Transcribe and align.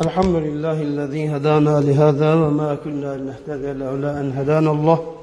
الحمد 0.00 0.34
لله 0.34 0.82
الذي 0.82 1.36
هدانا 1.36 1.80
لهذا 1.80 2.34
وما 2.34 2.74
كنا 2.74 3.16
لنهتدي 3.16 3.72
لولا 3.72 4.20
أن 4.20 4.32
هدانا 4.32 4.70
الله. 4.70 5.16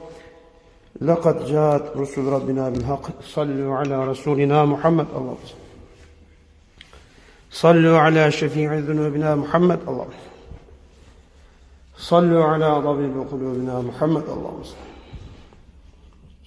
لقد 1.02 1.46
جاءت 1.46 1.98
رسل 1.98 2.26
ربنا 2.26 2.70
بالحق. 2.70 3.22
صلوا 3.24 3.76
على 3.76 4.08
رسولنا 4.08 4.66
محمد. 4.66 5.08
اللهم 5.16 5.38
صلوا 7.52 7.98
على 7.98 8.32
شفيع 8.32 8.74
ذنوبنا 8.74 9.36
محمد. 9.36 9.80
اللهم 9.88 10.14
صلوا 11.98 12.44
على 12.44 12.82
طبيب 12.82 13.26
قلوبنا 13.32 13.82
محمد. 13.82 14.24
اللهم 14.24 14.64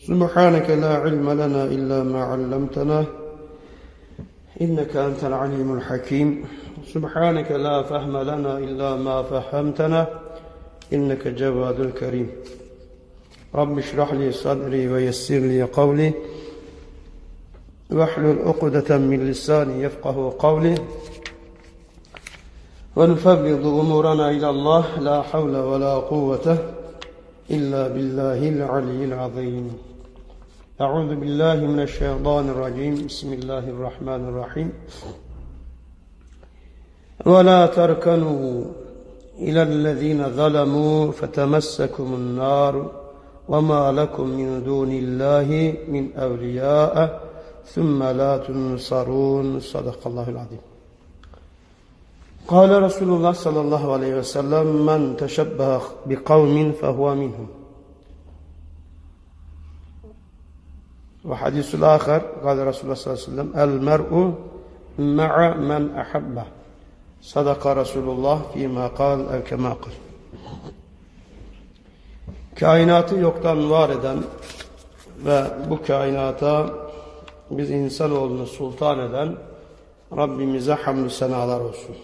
سبحانك 0.07 0.71
لا 0.71 0.97
علم 0.97 1.31
لنا 1.31 1.65
إلا 1.65 2.03
ما 2.03 2.25
علمتنا. 2.25 3.05
إنك 4.61 4.97
أنت 4.97 5.25
العليم 5.25 5.69
الحكيم. 5.77 6.45
سبحانك 6.87 7.51
لا 7.53 7.83
فهم 7.83 8.17
لنا 8.17 8.59
إلا 8.59 8.97
ما 8.97 9.23
فهمتنا 9.23 10.09
إنك 10.93 11.29
جواد 11.29 11.81
الكريم. 11.81 12.31
رب 13.55 13.79
اشرح 13.79 14.13
لي 14.13 14.33
صدري 14.33 14.89
ويسر 14.89 15.39
لي 15.39 15.63
قولي. 15.63 16.13
واحلل 17.91 18.39
عقدة 18.39 18.99
من 18.99 19.31
لساني 19.31 19.83
يفقه 19.83 20.35
قولي. 20.39 20.75
ونفوض 22.97 23.67
أمورنا 23.67 24.31
إلى 24.31 24.51
الله 24.51 24.99
لا 25.01 25.23
حول 25.23 25.57
ولا 25.57 25.95
قوة 25.95 26.59
إلا 27.51 27.89
بالله 27.89 28.49
العلي 28.49 29.05
العظيم. 29.05 29.73
أعوذ 30.81 31.15
بالله 31.15 31.55
من 31.55 31.81
الشيطان 31.81 32.49
الرجيم. 32.49 33.07
بسم 33.07 33.33
الله 33.33 33.59
الرحمن 33.59 34.29
الرحيم. 34.29 34.73
ولا 37.27 37.67
تركنوا 37.67 38.65
إلى 39.39 39.63
الذين 39.63 40.29
ظلموا 40.29 41.13
فتمسكم 41.13 42.15
النار 42.15 42.91
وما 43.49 43.93
لكم 43.93 44.29
من 44.29 44.65
دون 44.65 44.91
الله 44.93 45.75
من 45.89 46.17
أولياء 46.17 47.21
ثم 47.67 48.03
لا 48.03 48.37
تنصرون. 48.37 49.61
صدق 49.61 50.07
الله 50.07 50.29
العظيم. 50.29 50.59
قال 52.49 52.83
رسول 52.83 53.09
الله 53.09 53.33
صلى 53.33 53.61
الله 53.61 53.93
عليه 53.93 54.19
وسلم 54.19 54.87
من 54.87 55.17
تشبه 55.17 55.81
بقوم 56.07 56.73
فهو 56.73 57.15
منهم. 57.15 57.47
وحديث 61.25 61.75
الآخر 61.75 62.19
قال 62.19 62.67
رسول 62.67 62.85
الله 62.85 62.95
صلى 62.95 63.15
الله 63.15 63.23
عليه 63.23 63.29
وسلم 63.33 63.51
المرء 63.57 64.35
مع 64.99 65.57
من 65.57 65.95
أحبه. 65.95 66.62
Sadaka 67.23 67.77
Resulullah 67.77 68.39
fîmâ 68.53 68.95
kal 68.95 69.21
ev 69.35 69.45
kemâ 69.45 69.71
kal. 69.81 69.91
Kainatı 72.61 73.17
yoktan 73.17 73.71
var 73.71 73.91
eden 73.91 74.19
ve 75.27 75.43
bu 75.71 75.83
kainata 75.83 76.67
biz 77.51 77.71
insanoğlunu 77.71 78.47
sultan 78.47 78.99
eden 78.99 79.37
Rabbimize 80.17 80.73
hamdü 80.73 81.11
senalar 81.11 81.61
olsun. 81.61 81.97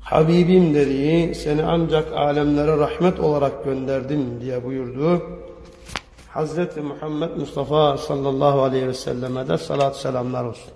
Habibim 0.00 0.74
dediği 0.74 1.34
seni 1.34 1.64
ancak 1.64 2.12
alemlere 2.12 2.76
rahmet 2.76 3.20
olarak 3.20 3.64
gönderdim 3.64 4.40
diye 4.40 4.64
buyurdu. 4.64 5.22
Hazreti 6.28 6.80
Muhammed 6.80 7.36
Mustafa 7.36 7.98
sallallahu 7.98 8.62
aleyhi 8.62 8.88
ve 8.88 8.94
selleme 8.94 9.48
de 9.48 9.58
salat 9.58 9.96
selamlar 9.96 10.44
olsun. 10.44 10.72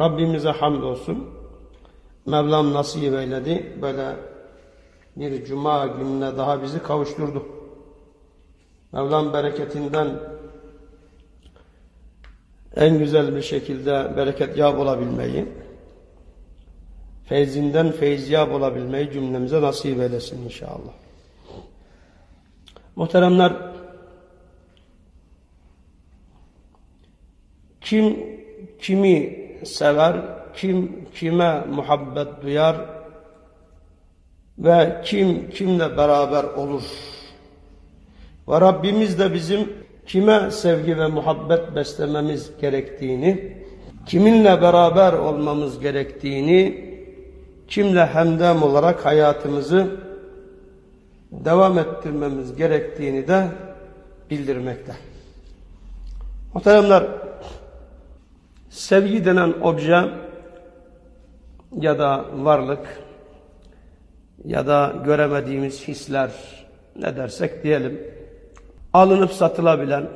Rabbimize 0.00 0.50
hamd 0.50 0.82
olsun. 0.82 1.30
Mevlam 2.26 2.72
nasip 2.72 3.14
eyledi. 3.14 3.78
Böyle 3.82 4.16
bir 5.16 5.44
cuma 5.44 5.86
gününe 5.86 6.36
daha 6.36 6.62
bizi 6.62 6.82
kavuşturdu. 6.82 7.46
Mevlam 8.92 9.32
bereketinden 9.32 10.20
en 12.76 12.98
güzel 12.98 13.36
bir 13.36 13.42
şekilde 13.42 14.16
bereket 14.16 14.56
yap 14.56 14.78
olabilmeyi, 14.78 15.48
feyzinden 17.24 17.92
feyziyab 17.92 18.50
olabilmeyi 18.50 19.10
cümlemize 19.10 19.62
nasip 19.62 20.00
eylesin 20.00 20.44
inşallah. 20.44 20.92
Muhteremler, 22.96 23.52
kim 27.80 28.16
kimi 28.80 29.45
sever, 29.64 30.16
kim 30.56 31.06
kime 31.14 31.64
muhabbet 31.74 32.42
duyar 32.42 32.76
ve 34.58 35.00
kim 35.04 35.50
kimle 35.50 35.96
beraber 35.96 36.44
olur. 36.44 36.82
Ve 38.48 38.60
Rabbimiz 38.60 39.18
de 39.18 39.34
bizim 39.34 39.72
kime 40.06 40.50
sevgi 40.50 40.98
ve 40.98 41.06
muhabbet 41.06 41.74
beslememiz 41.76 42.50
gerektiğini, 42.60 43.56
kiminle 44.06 44.62
beraber 44.62 45.12
olmamız 45.12 45.80
gerektiğini, 45.80 46.86
kimle 47.68 48.06
hemdem 48.06 48.62
olarak 48.62 49.06
hayatımızı 49.06 49.86
devam 51.32 51.78
ettirmemiz 51.78 52.56
gerektiğini 52.56 53.28
de 53.28 53.46
bildirmekte. 54.30 54.92
Muhteremler, 56.54 57.04
sevgi 58.76 59.24
denen 59.24 59.54
obje 59.62 60.00
ya 61.80 61.98
da 61.98 62.24
varlık 62.34 63.02
ya 64.44 64.66
da 64.66 64.94
göremediğimiz 65.04 65.88
hisler 65.88 66.30
ne 66.96 67.16
dersek 67.16 67.64
diyelim 67.64 68.00
alınıp 68.92 69.32
satılabilen, 69.32 70.06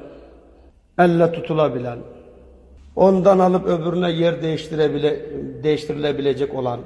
elle 0.98 1.32
tutulabilen, 1.32 1.98
ondan 2.96 3.38
alıp 3.38 3.66
öbürüne 3.66 4.10
yer 4.10 4.42
değiştirebile, 4.42 5.26
değiştirilebilecek 5.62 6.54
olan 6.54 6.80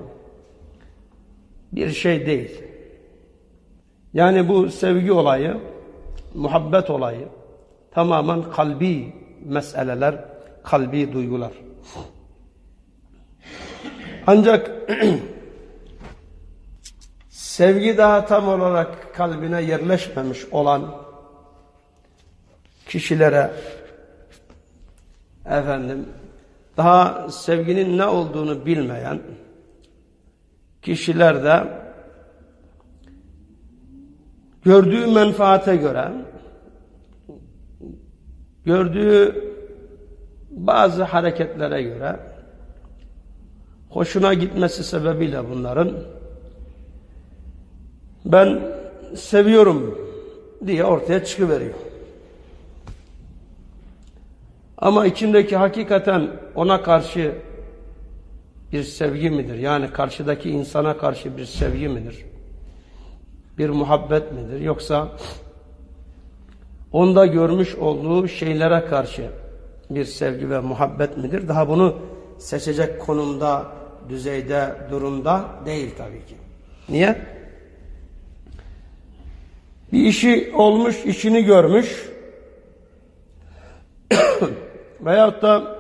bir 1.72 1.90
şey 1.90 2.26
değil. 2.26 2.62
Yani 4.12 4.48
bu 4.48 4.70
sevgi 4.70 5.12
olayı, 5.12 5.56
muhabbet 6.34 6.90
olayı 6.90 7.28
tamamen 7.90 8.42
kalbi 8.42 9.12
meseleler, 9.44 10.14
kalbi 10.62 11.12
duygular. 11.12 11.63
Ancak 14.26 14.70
sevgi 17.28 17.98
daha 17.98 18.26
tam 18.26 18.48
olarak 18.48 19.14
kalbine 19.14 19.62
yerleşmemiş 19.62 20.44
olan 20.50 20.94
kişilere 22.86 23.50
efendim 25.46 26.08
daha 26.76 27.30
sevginin 27.30 27.98
ne 27.98 28.06
olduğunu 28.06 28.66
bilmeyen 28.66 29.20
kişiler 30.82 31.44
de 31.44 31.64
gördüğü 34.64 35.06
menfaate 35.06 35.76
göre 35.76 36.12
gördüğü 38.64 39.53
bazı 40.56 41.02
hareketlere 41.02 41.82
göre 41.82 42.16
hoşuna 43.90 44.34
gitmesi 44.34 44.84
sebebiyle 44.84 45.50
bunların 45.50 45.92
ben 48.24 48.60
seviyorum 49.16 49.98
diye 50.66 50.84
ortaya 50.84 51.24
çıkıveriyor. 51.24 51.74
Ama 54.78 55.06
içindeki 55.06 55.56
hakikaten 55.56 56.30
ona 56.54 56.82
karşı 56.82 57.34
bir 58.72 58.82
sevgi 58.82 59.30
midir? 59.30 59.58
Yani 59.58 59.90
karşıdaki 59.90 60.50
insana 60.50 60.98
karşı 60.98 61.36
bir 61.36 61.44
sevgi 61.44 61.88
midir? 61.88 62.24
Bir 63.58 63.68
muhabbet 63.68 64.32
midir? 64.32 64.60
Yoksa 64.60 65.08
onda 66.92 67.26
görmüş 67.26 67.74
olduğu 67.74 68.28
şeylere 68.28 68.84
karşı 68.84 69.30
bir 69.94 70.04
sevgi 70.04 70.50
ve 70.50 70.60
muhabbet 70.60 71.16
midir? 71.16 71.48
Daha 71.48 71.68
bunu 71.68 71.96
seçecek 72.38 73.00
konumda, 73.00 73.66
düzeyde, 74.08 74.76
durumda 74.90 75.44
değil 75.66 75.90
tabii 75.98 76.26
ki. 76.26 76.34
Niye? 76.88 77.18
Bir 79.92 80.00
işi 80.00 80.52
olmuş, 80.54 81.04
işini 81.04 81.44
görmüş 81.44 82.10
veyahut 85.00 85.42
da 85.42 85.78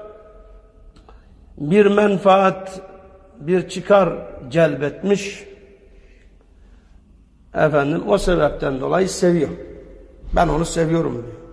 bir 1.58 1.86
menfaat, 1.86 2.80
bir 3.40 3.68
çıkar 3.68 4.12
celbetmiş 4.50 5.44
efendim 7.54 8.02
o 8.08 8.18
sebepten 8.18 8.80
dolayı 8.80 9.08
seviyor. 9.08 9.50
Ben 10.36 10.48
onu 10.48 10.64
seviyorum 10.64 11.12
diyor. 11.12 11.44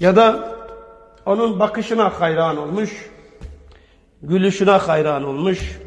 Ya 0.00 0.16
da 0.16 0.54
onun 1.26 1.60
bakışına 1.60 2.20
hayran 2.20 2.56
olmuş, 2.56 3.10
gülüşüne 4.22 4.70
hayran 4.70 5.24
olmuş, 5.24 5.80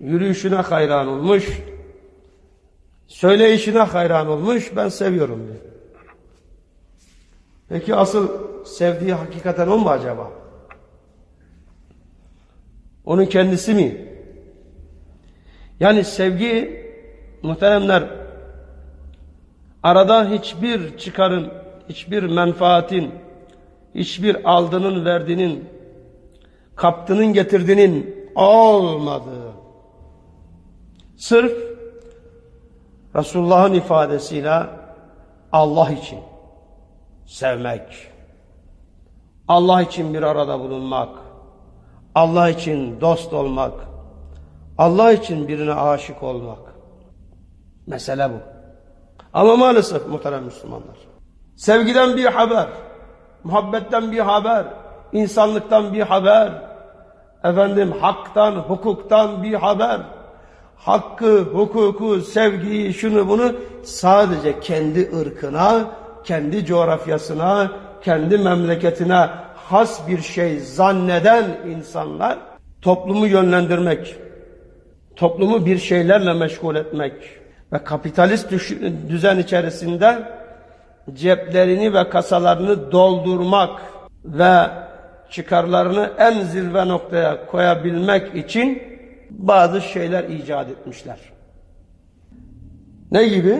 yürüyüşüne 0.00 0.56
hayran 0.56 1.08
olmuş, 1.08 1.48
söyleyişine 3.06 3.78
hayran 3.78 4.28
olmuş, 4.28 4.72
ben 4.76 4.88
seviyorum 4.88 5.46
diyor. 5.46 5.60
Peki 7.68 7.94
asıl 7.94 8.28
sevdiği 8.64 9.14
hakikaten 9.14 9.68
o 9.68 9.78
mu 9.78 9.90
acaba? 9.90 10.30
Onun 13.04 13.26
kendisi 13.26 13.74
mi? 13.74 14.06
Yani 15.80 16.04
sevgi 16.04 16.86
muhteremler 17.42 18.04
arada 19.82 20.30
hiçbir 20.30 20.98
çıkarın, 20.98 21.52
hiçbir 21.88 22.22
menfaatin, 22.22 23.10
hiçbir 23.96 24.50
aldının 24.50 25.04
verdiğinin, 25.04 25.68
kaptının 26.76 27.26
getirdiğinin 27.26 28.28
olmadığı. 28.34 29.52
Sırf 31.16 31.52
Resulullah'ın 33.16 33.74
ifadesiyle 33.74 34.62
Allah 35.52 35.90
için 35.90 36.18
sevmek, 37.26 37.82
Allah 39.48 39.82
için 39.82 40.14
bir 40.14 40.22
arada 40.22 40.60
bulunmak, 40.60 41.08
Allah 42.14 42.48
için 42.48 43.00
dost 43.00 43.32
olmak, 43.32 43.72
Allah 44.78 45.12
için 45.12 45.48
birine 45.48 45.74
aşık 45.74 46.22
olmak. 46.22 46.58
Mesele 47.86 48.30
bu. 48.30 48.36
Ama 49.32 49.56
maalesef 49.56 50.06
muhterem 50.08 50.44
Müslümanlar. 50.44 50.96
Sevgiden 51.56 52.16
bir 52.16 52.24
haber, 52.24 52.68
muhabbetten 53.46 54.12
bir 54.12 54.18
haber, 54.18 54.64
insanlıktan 55.12 55.92
bir 55.92 56.00
haber, 56.00 56.52
efendim 57.44 57.92
haktan, 58.00 58.52
hukuktan 58.52 59.42
bir 59.42 59.54
haber, 59.54 60.00
hakkı, 60.76 61.40
hukuku, 61.40 62.20
sevgiyi, 62.20 62.94
şunu 62.94 63.28
bunu 63.28 63.52
sadece 63.82 64.60
kendi 64.60 65.10
ırkına, 65.20 65.84
kendi 66.24 66.64
coğrafyasına, 66.64 67.70
kendi 68.02 68.38
memleketine 68.38 69.28
has 69.56 70.08
bir 70.08 70.22
şey 70.22 70.60
zanneden 70.60 71.44
insanlar 71.68 72.38
toplumu 72.82 73.26
yönlendirmek, 73.26 74.16
toplumu 75.16 75.66
bir 75.66 75.78
şeylerle 75.78 76.32
meşgul 76.32 76.76
etmek 76.76 77.12
ve 77.72 77.84
kapitalist 77.84 78.50
düzen 79.08 79.38
içerisinde 79.38 80.35
ceplerini 81.14 81.94
ve 81.94 82.08
kasalarını 82.08 82.92
doldurmak 82.92 83.80
ve 84.24 84.70
çıkarlarını 85.30 86.10
en 86.18 86.40
zirve 86.40 86.88
noktaya 86.88 87.46
koyabilmek 87.46 88.34
için 88.34 88.82
bazı 89.30 89.80
şeyler 89.80 90.24
icat 90.24 90.68
etmişler. 90.70 91.18
Ne 93.12 93.28
gibi? 93.28 93.58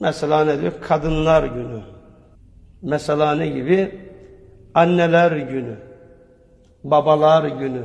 Mesela 0.00 0.44
ne 0.44 0.60
diyor? 0.60 0.72
Kadınlar 0.88 1.44
günü. 1.44 1.80
Mesela 2.82 3.34
ne 3.34 3.48
gibi? 3.48 4.00
Anneler 4.74 5.32
günü. 5.32 5.76
Babalar 6.84 7.44
günü. 7.44 7.82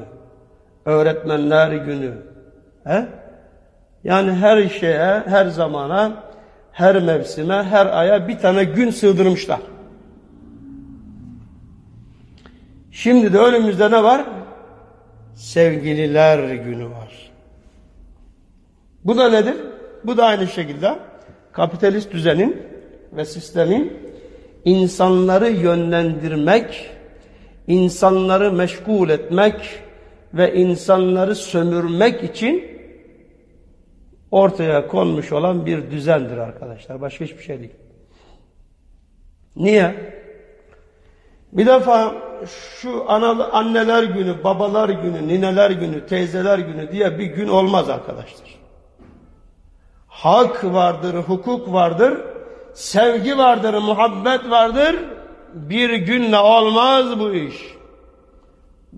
Öğretmenler 0.86 1.72
günü. 1.72 2.14
He? 2.84 3.06
Yani 4.04 4.32
her 4.32 4.70
şeye, 4.70 5.24
her 5.26 5.46
zamana, 5.46 6.24
her 6.78 6.96
mevsime, 7.02 7.64
her 7.64 7.86
aya 7.86 8.28
bir 8.28 8.40
tane 8.40 8.64
gün 8.64 8.90
sığdırmışlar. 8.90 9.60
Şimdi 12.92 13.34
de 13.34 13.38
önümüzde 13.38 13.92
ne 13.92 14.04
var? 14.04 14.26
Sevgililer 15.36 16.54
günü 16.54 16.86
var. 16.86 17.32
Bu 19.06 19.18
da 19.18 19.30
nedir? 19.30 19.56
Bu 20.04 20.18
da 20.18 20.26
aynı 20.26 20.48
şekilde 20.48 21.00
kapitalist 21.52 22.12
düzenin 22.12 22.62
ve 23.14 23.26
sistemin 23.26 23.94
insanları 24.66 25.50
yönlendirmek, 25.50 26.90
insanları 27.68 28.52
meşgul 28.52 29.10
etmek 29.10 29.56
ve 30.34 30.54
insanları 30.54 31.36
sömürmek 31.36 32.24
için 32.24 32.77
ortaya 34.32 34.88
konmuş 34.88 35.32
olan 35.32 35.66
bir 35.66 35.92
düzendir 35.92 36.38
arkadaşlar. 36.38 37.02
Başka 37.02 37.26
hiçbir 37.26 37.44
şey 37.44 37.60
değil. 37.60 37.76
Niye? 39.56 40.14
Bir 41.54 41.66
defa 41.66 42.16
şu 42.82 43.12
analı, 43.12 43.54
anneler 43.54 44.04
günü, 44.04 44.44
babalar 44.44 44.90
günü, 44.90 45.28
nineler 45.28 45.72
günü, 45.72 46.06
teyzeler 46.06 46.60
günü 46.60 46.92
diye 46.92 47.20
bir 47.20 47.26
gün 47.26 47.48
olmaz 47.48 47.90
arkadaşlar. 47.90 48.58
Hak 50.08 50.66
vardır, 50.66 51.16
hukuk 51.16 51.74
vardır, 51.74 52.18
sevgi 52.74 53.38
vardır, 53.38 53.74
muhabbet 53.74 54.50
vardır. 54.50 54.96
Bir 55.54 55.94
günle 55.94 56.38
olmaz 56.38 57.20
bu 57.20 57.34
iş. 57.34 57.56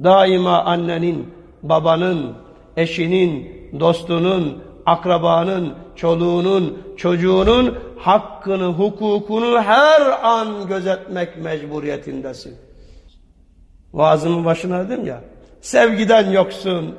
Daima 0.03 0.63
annenin, 0.63 1.33
babanın, 1.63 2.35
eşinin, 2.77 3.59
dostunun, 3.79 4.63
akrabanın, 4.89 5.73
çoluğunun, 5.95 6.77
çocuğunun 6.97 7.77
hakkını, 7.97 8.65
hukukunu 8.65 9.61
her 9.61 10.01
an 10.23 10.67
gözetmek 10.67 11.37
mecburiyetindesin. 11.37 12.57
Vaazımın 13.93 14.45
başına 14.45 14.89
dedim 14.89 15.05
ya, 15.05 15.21
sevgiden 15.61 16.31
yoksun, 16.31 16.95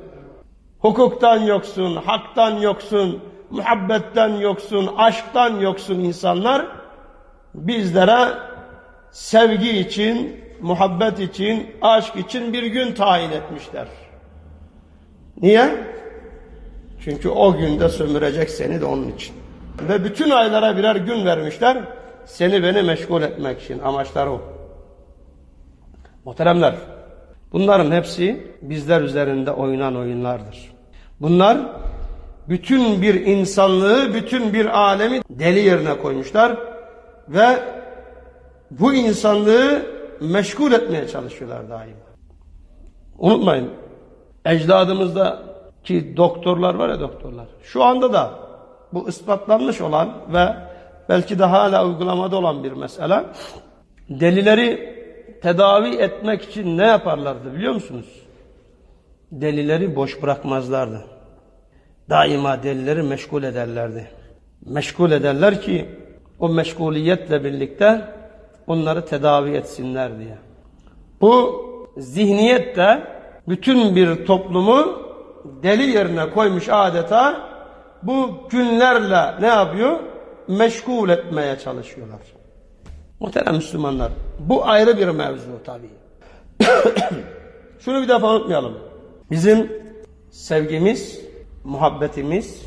hukuktan 0.78 1.38
yoksun, 1.38 1.96
haktan 1.96 2.56
yoksun, 2.58 3.20
muhabbetten 3.50 4.28
yoksun, 4.28 4.90
aşktan 4.96 5.60
yoksun 5.60 5.94
insanlar 5.94 6.66
bizlere 7.54 8.28
sevgi 9.10 9.78
için, 9.78 10.44
muhabbet 10.60 11.20
için, 11.20 11.66
aşk 11.82 12.16
için 12.16 12.52
bir 12.52 12.62
gün 12.62 12.94
tayin 12.94 13.30
etmişler. 13.30 13.86
Niye? 15.42 15.70
Çünkü 17.04 17.28
o 17.28 17.56
günde 17.56 17.88
sömürecek 17.88 18.50
seni 18.50 18.80
de 18.80 18.84
onun 18.84 19.08
için. 19.08 19.34
Ve 19.88 20.04
bütün 20.04 20.30
aylara 20.30 20.76
birer 20.76 20.96
gün 20.96 21.24
vermişler. 21.24 21.78
Seni 22.24 22.62
beni 22.62 22.82
meşgul 22.82 23.22
etmek 23.22 23.62
için. 23.62 23.78
Amaçlar 23.78 24.26
o. 24.26 24.40
Muhteremler, 26.24 26.74
bunların 27.52 27.92
hepsi 27.92 28.46
bizler 28.62 29.00
üzerinde 29.00 29.50
oynanan 29.50 29.96
oyunlardır. 29.96 30.72
Bunlar 31.20 31.58
bütün 32.48 33.02
bir 33.02 33.14
insanlığı, 33.26 34.14
bütün 34.14 34.52
bir 34.52 34.66
alemi 34.66 35.20
deli 35.30 35.60
yerine 35.60 35.98
koymuşlar 35.98 36.56
ve 37.28 37.58
bu 38.70 38.94
insanlığı 38.94 39.82
meşgul 40.20 40.72
etmeye 40.72 41.08
çalışıyorlar 41.08 41.70
daima. 41.70 41.96
Unutmayın, 43.18 43.70
ecdadımızda 44.44 45.49
ki 45.84 46.16
doktorlar 46.16 46.74
var 46.74 46.88
ya 46.88 47.00
doktorlar. 47.00 47.46
Şu 47.62 47.84
anda 47.84 48.12
da 48.12 48.30
bu 48.92 49.08
ispatlanmış 49.08 49.80
olan 49.80 50.12
ve 50.32 50.56
belki 51.08 51.38
de 51.38 51.44
hala 51.44 51.86
uygulamada 51.86 52.36
olan 52.36 52.64
bir 52.64 52.72
mesele. 52.72 53.24
Delileri 54.08 55.00
tedavi 55.42 55.96
etmek 55.96 56.42
için 56.42 56.78
ne 56.78 56.86
yaparlardı 56.86 57.54
biliyor 57.54 57.72
musunuz? 57.72 58.06
Delileri 59.32 59.96
boş 59.96 60.22
bırakmazlardı. 60.22 61.04
Daima 62.10 62.62
delileri 62.62 63.02
meşgul 63.02 63.42
ederlerdi. 63.42 64.10
Meşgul 64.66 65.10
ederler 65.10 65.62
ki 65.62 65.88
o 66.38 66.48
meşguliyetle 66.48 67.44
birlikte 67.44 68.02
onları 68.66 69.04
tedavi 69.04 69.50
etsinler 69.50 70.18
diye. 70.18 70.38
Bu 71.20 71.64
zihniyet 71.96 72.76
de 72.76 73.02
bütün 73.48 73.96
bir 73.96 74.26
toplumu 74.26 75.09
deli 75.44 75.90
yerine 75.90 76.30
koymuş 76.30 76.68
adeta 76.68 77.50
bu 78.02 78.30
günlerle 78.50 79.40
ne 79.40 79.46
yapıyor? 79.46 80.00
Meşgul 80.48 81.08
etmeye 81.08 81.58
çalışıyorlar. 81.58 82.20
Muhterem 83.20 83.54
Müslümanlar 83.54 84.12
bu 84.38 84.66
ayrı 84.66 84.98
bir 84.98 85.08
mevzu 85.08 85.50
tabii. 85.64 85.90
Şunu 87.80 88.02
bir 88.02 88.08
defa 88.08 88.34
unutmayalım. 88.34 88.78
Bizim 89.30 89.72
sevgimiz, 90.30 91.20
muhabbetimiz, 91.64 92.62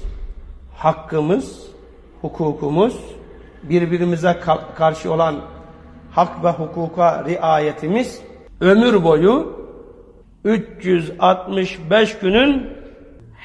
hakkımız, 0.77 1.67
hukukumuz, 2.21 2.97
birbirimize 3.63 4.39
karşı 4.75 5.13
olan 5.13 5.35
hak 6.11 6.43
ve 6.43 6.49
hukuka 6.49 7.25
riayetimiz 7.25 8.21
ömür 8.61 9.03
boyu 9.03 9.62
365 10.43 12.17
günün 12.17 12.83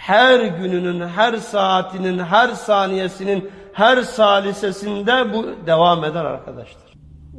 her 0.09 0.41
gününün, 0.41 1.09
her 1.09 1.37
saatinin, 1.37 2.19
her 2.19 2.49
saniyesinin, 2.49 3.51
her 3.73 4.03
salisesinde 4.03 5.33
bu 5.33 5.47
devam 5.67 6.05
eder 6.05 6.25
arkadaşlar. 6.25 6.83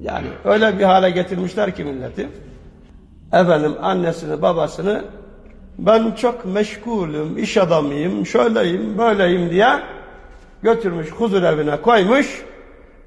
Yani 0.02 0.28
öyle 0.46 0.80
bir 0.80 0.84
hale 0.84 1.10
getirmişler 1.10 1.76
ki 1.76 1.84
milleti. 1.84 2.30
Efendim 3.34 3.76
annesini, 3.82 4.42
babasını 4.42 5.04
ben 5.78 6.12
çok 6.12 6.46
meşgulüm, 6.46 7.38
iş 7.38 7.58
adamıyım, 7.58 8.26
şöyleyim, 8.26 8.98
böyleyim 8.98 9.50
diye 9.50 9.70
götürmüş 10.64 11.12
huzur 11.12 11.44
evine 11.44 11.82
koymuş. 11.82 12.46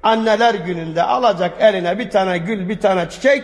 Anneler 0.03 0.55
gününde 0.55 1.03
alacak 1.03 1.53
eline 1.59 1.99
bir 1.99 2.09
tane 2.09 2.37
gül, 2.37 2.69
bir 2.69 2.79
tane 2.79 3.09
çiçek 3.09 3.43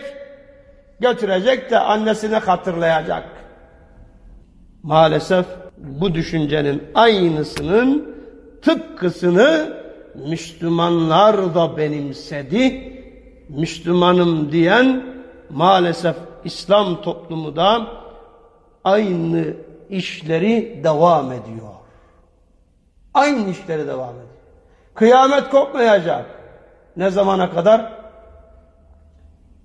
götürecek 1.00 1.70
de 1.70 1.78
annesine 1.78 2.36
hatırlayacak. 2.36 3.24
Maalesef 4.82 5.46
bu 5.76 6.14
düşüncenin 6.14 6.82
aynısının 6.94 8.16
tıpkısını 8.62 9.76
Müslümanlar 10.14 11.54
da 11.54 11.76
benimsedi. 11.76 12.90
Müslümanım 13.48 14.52
diyen 14.52 15.04
maalesef 15.50 16.16
İslam 16.44 17.02
toplumu 17.02 17.56
da 17.56 17.86
aynı 18.84 19.44
işleri 19.90 20.80
devam 20.84 21.32
ediyor. 21.32 21.68
Aynı 23.14 23.50
işleri 23.50 23.86
devam 23.86 24.10
ediyor. 24.14 24.26
Kıyamet 24.94 25.50
kopmayacak. 25.50 26.26
Ne 26.96 27.10
zamana 27.10 27.50
kadar? 27.50 27.99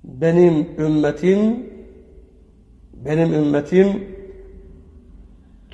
Benim 0.05 0.67
ümmetim 0.77 1.69
benim 2.93 3.33
ümmetim 3.33 4.15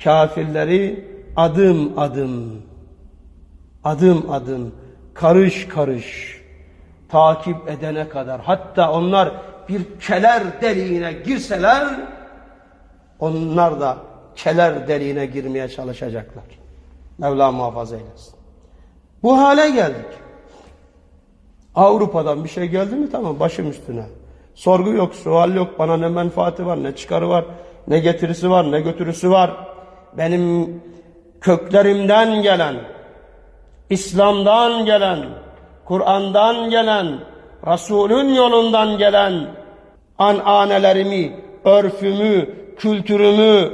kafirleri 0.04 1.04
adım 1.36 1.98
adım 1.98 2.62
adım 3.84 4.30
adım 4.30 4.74
karış 5.14 5.68
karış 5.68 6.40
takip 7.08 7.68
edene 7.68 8.08
kadar 8.08 8.40
hatta 8.40 8.92
onlar 8.92 9.32
bir 9.68 10.00
keler 10.00 10.60
deliğine 10.62 11.12
girseler 11.12 12.00
onlar 13.18 13.80
da 13.80 13.96
keler 14.36 14.88
deliğine 14.88 15.26
girmeye 15.26 15.68
çalışacaklar. 15.68 16.44
Mevla 17.18 17.52
muhafaza 17.52 17.96
eylesin. 17.96 18.34
Bu 19.22 19.38
hale 19.38 19.70
geldik. 19.70 20.06
Avrupa'dan 21.74 22.44
bir 22.44 22.48
şey 22.48 22.68
geldi 22.68 22.94
mi 22.94 23.10
tamam 23.10 23.40
başım 23.40 23.70
üstüne. 23.70 24.04
Sorgu 24.54 24.90
yok, 24.90 25.14
sual 25.14 25.54
yok. 25.54 25.78
Bana 25.78 25.96
ne 25.96 26.08
menfaati 26.08 26.66
var, 26.66 26.82
ne 26.82 26.96
çıkarı 26.96 27.28
var, 27.28 27.44
ne 27.88 27.98
getirisi 27.98 28.50
var, 28.50 28.72
ne 28.72 28.80
götürüsü 28.80 29.30
var. 29.30 29.50
Benim 30.18 30.82
köklerimden 31.40 32.42
gelen, 32.42 32.76
İslam'dan 33.90 34.84
gelen, 34.84 35.26
Kur'an'dan 35.84 36.70
gelen, 36.70 37.18
Resul'ün 37.66 38.34
yolundan 38.34 38.98
gelen 38.98 39.46
ananelerimi, 40.18 41.40
örfümü, 41.64 42.48
kültürümü 42.76 43.70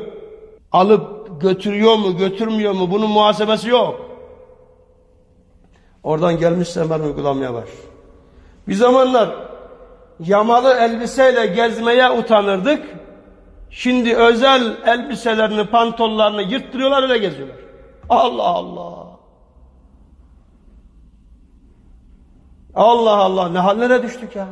alıp 0.73 1.41
götürüyor 1.41 1.97
mu, 1.97 2.17
götürmüyor 2.17 2.73
mu 2.73 2.91
bunun 2.91 3.11
muhasebesi 3.11 3.69
yok. 3.69 4.09
Oradan 6.03 6.39
gelmişse 6.39 6.91
ben 6.91 7.01
uygulamaya 7.01 7.55
var. 7.55 7.65
Bir 8.69 8.75
zamanlar 8.75 9.48
yamalı 10.21 10.75
elbiseyle 10.75 11.47
gezmeye 11.47 12.11
utanırdık. 12.11 12.83
Şimdi 13.71 14.17
özel 14.17 14.77
elbiselerini, 14.87 15.67
pantollarını 15.67 16.43
yırttırıyorlar 16.43 17.03
öyle 17.03 17.19
geziyorlar. 17.19 17.57
Allah 18.09 18.43
Allah. 18.43 19.09
Allah 22.75 23.17
Allah 23.17 23.49
ne 23.49 23.59
hallere 23.59 24.03
düştük 24.03 24.37
ya. 24.37 24.47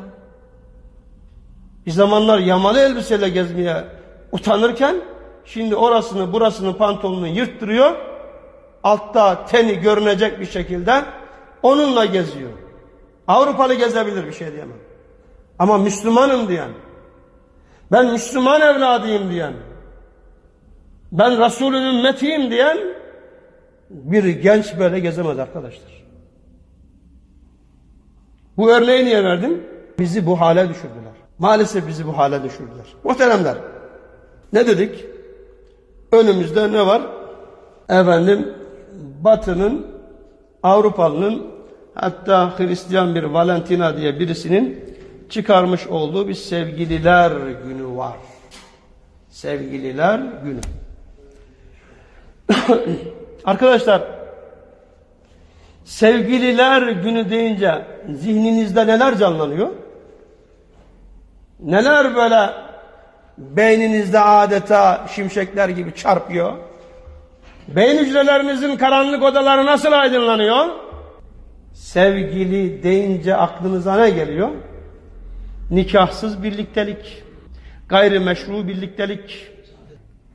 Bir 1.87 1.91
zamanlar 1.91 2.39
yamalı 2.39 2.81
elbiseyle 2.81 3.29
gezmeye 3.29 3.85
utanırken 4.33 4.97
şimdi 5.45 5.77
orasını 5.77 6.33
burasını 6.33 6.77
pantolonunu 6.77 7.27
yırttırıyor. 7.27 7.97
Altta 8.83 9.47
teni 9.47 9.81
görünecek 9.81 10.41
bir 10.41 10.47
şekilde 10.47 11.05
onunla 11.63 12.05
geziyor. 12.05 12.51
Avrupalı 13.29 13.75
gezebilir 13.75 14.27
bir 14.27 14.33
şey 14.33 14.53
diyemem. 14.53 14.86
Ama 15.59 15.79
Müslümanım 15.79 16.49
diyen, 16.49 16.71
ben 17.93 18.13
Müslüman 18.13 18.61
evladıyım 18.61 19.31
diyen, 19.31 19.53
ben 21.13 21.45
Resulün 21.45 21.97
ümmetiyim 21.97 22.51
diyen 22.51 22.79
bir 23.91 24.25
genç 24.25 24.79
böyle 24.79 25.01
gezemez 25.01 25.39
arkadaşlar. 25.39 26.05
Bu 28.57 28.71
örneği 28.71 29.05
niye 29.05 29.25
verdim? 29.25 29.63
Bizi 29.99 30.27
bu 30.27 30.41
hale 30.41 30.69
düşürdüler. 30.69 31.13
Maalesef 31.39 31.89
bizi 31.89 32.07
bu 32.07 32.19
hale 32.19 32.43
düşürdüler. 32.43 32.87
Muhteremler, 33.05 33.57
ne 34.53 34.67
dedik? 34.67 35.05
Önümüzde 36.13 36.73
ne 36.73 36.87
var? 36.87 37.03
Efendim, 37.89 38.55
Batı'nın, 39.25 39.87
Avrupalı'nın, 40.63 41.47
hatta 41.95 42.59
Hristiyan 42.59 43.15
bir 43.15 43.23
Valentina 43.23 43.97
diye 43.97 44.21
birisinin 44.21 44.96
çıkarmış 45.31 45.87
olduğu 45.87 46.29
bir 46.29 46.35
sevgililer 46.35 47.31
günü 47.67 47.97
var. 47.97 48.17
Sevgililer 49.31 50.21
günü. 50.45 50.61
Arkadaşlar, 53.45 54.03
sevgililer 55.85 56.83
günü 56.83 57.31
deyince 57.31 57.85
zihninizde 58.15 58.87
neler 58.87 59.19
canlanıyor? 59.19 59.69
Neler 61.61 62.15
böyle 62.15 62.51
beyninizde 63.39 64.21
adeta 64.21 65.07
şimşekler 65.15 65.69
gibi 65.69 65.95
çarpıyor? 65.95 66.53
Beyin 67.69 67.99
hücrelerinizin 67.99 68.77
karanlık 68.77 69.23
odaları 69.23 69.67
nasıl 69.67 69.93
aydınlanıyor? 69.93 70.67
Sevgili 71.73 72.83
deyince 72.83 73.37
aklınıza 73.37 73.97
ne 73.97 74.11
geliyor? 74.11 74.49
Nikahsız 75.71 76.43
birliktelik, 76.43 77.23
gayrimeşru 77.89 78.69
birliktelik 78.69 79.49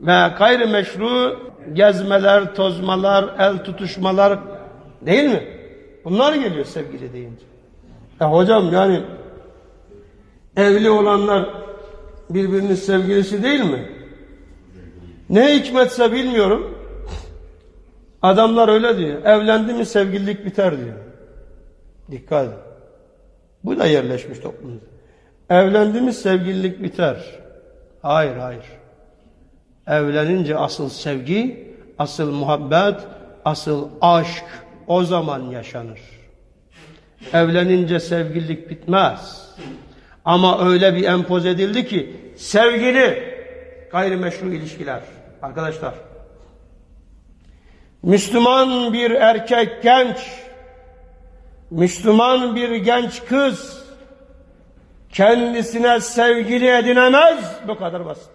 ve 0.01 0.31
gayrimeşru 0.37 1.39
gezmeler, 1.73 2.55
tozmalar, 2.55 3.35
el 3.39 3.63
tutuşmalar 3.63 4.39
değil 5.01 5.23
mi? 5.23 5.43
Bunlar 6.05 6.33
geliyor 6.33 6.65
sevgili 6.65 7.13
deyince. 7.13 7.45
E 8.21 8.25
hocam 8.25 8.73
yani 8.73 9.03
evli 10.57 10.89
olanlar 10.89 11.49
birbirinin 12.29 12.75
sevgilisi 12.75 13.43
değil 13.43 13.63
mi? 13.63 13.89
Ne 15.29 15.55
hikmetse 15.55 16.11
bilmiyorum. 16.11 16.77
Adamlar 18.21 18.69
öyle 18.69 18.97
diyor. 18.97 19.25
Evlendi 19.25 19.73
mi 19.73 19.85
sevgililik 19.85 20.45
biter 20.45 20.77
diyor. 20.77 20.95
Dikkat. 22.11 22.49
Bu 23.63 23.79
da 23.79 23.85
yerleşmiş 23.85 24.39
toplumda. 24.39 24.90
Evlendi 25.51 26.01
mi 26.01 26.13
sevgililik 26.13 26.83
biter. 26.83 27.17
Hayır 28.01 28.35
hayır. 28.35 28.65
Evlenince 29.87 30.57
asıl 30.57 30.89
sevgi, 30.89 31.73
asıl 31.99 32.31
muhabbet, 32.31 32.99
asıl 33.45 33.89
aşk 34.01 34.43
o 34.87 35.03
zaman 35.03 35.39
yaşanır. 35.39 35.99
Evlenince 37.33 37.99
sevgililik 37.99 38.69
bitmez. 38.69 39.51
Ama 40.25 40.69
öyle 40.69 40.95
bir 40.95 41.03
empoz 41.03 41.45
edildi 41.45 41.87
ki 41.87 42.15
sevgili 42.37 43.23
gayrimeşru 43.91 44.53
ilişkiler. 44.53 45.01
Arkadaşlar 45.41 45.93
Müslüman 48.03 48.93
bir 48.93 49.11
erkek 49.11 49.83
genç 49.83 50.17
Müslüman 51.71 52.55
bir 52.55 52.75
genç 52.75 53.25
kız 53.25 53.80
kendisine 55.13 55.99
sevgili 55.99 56.67
edinemez. 56.67 57.39
Bu 57.67 57.77
kadar 57.77 58.05
basit. 58.05 58.29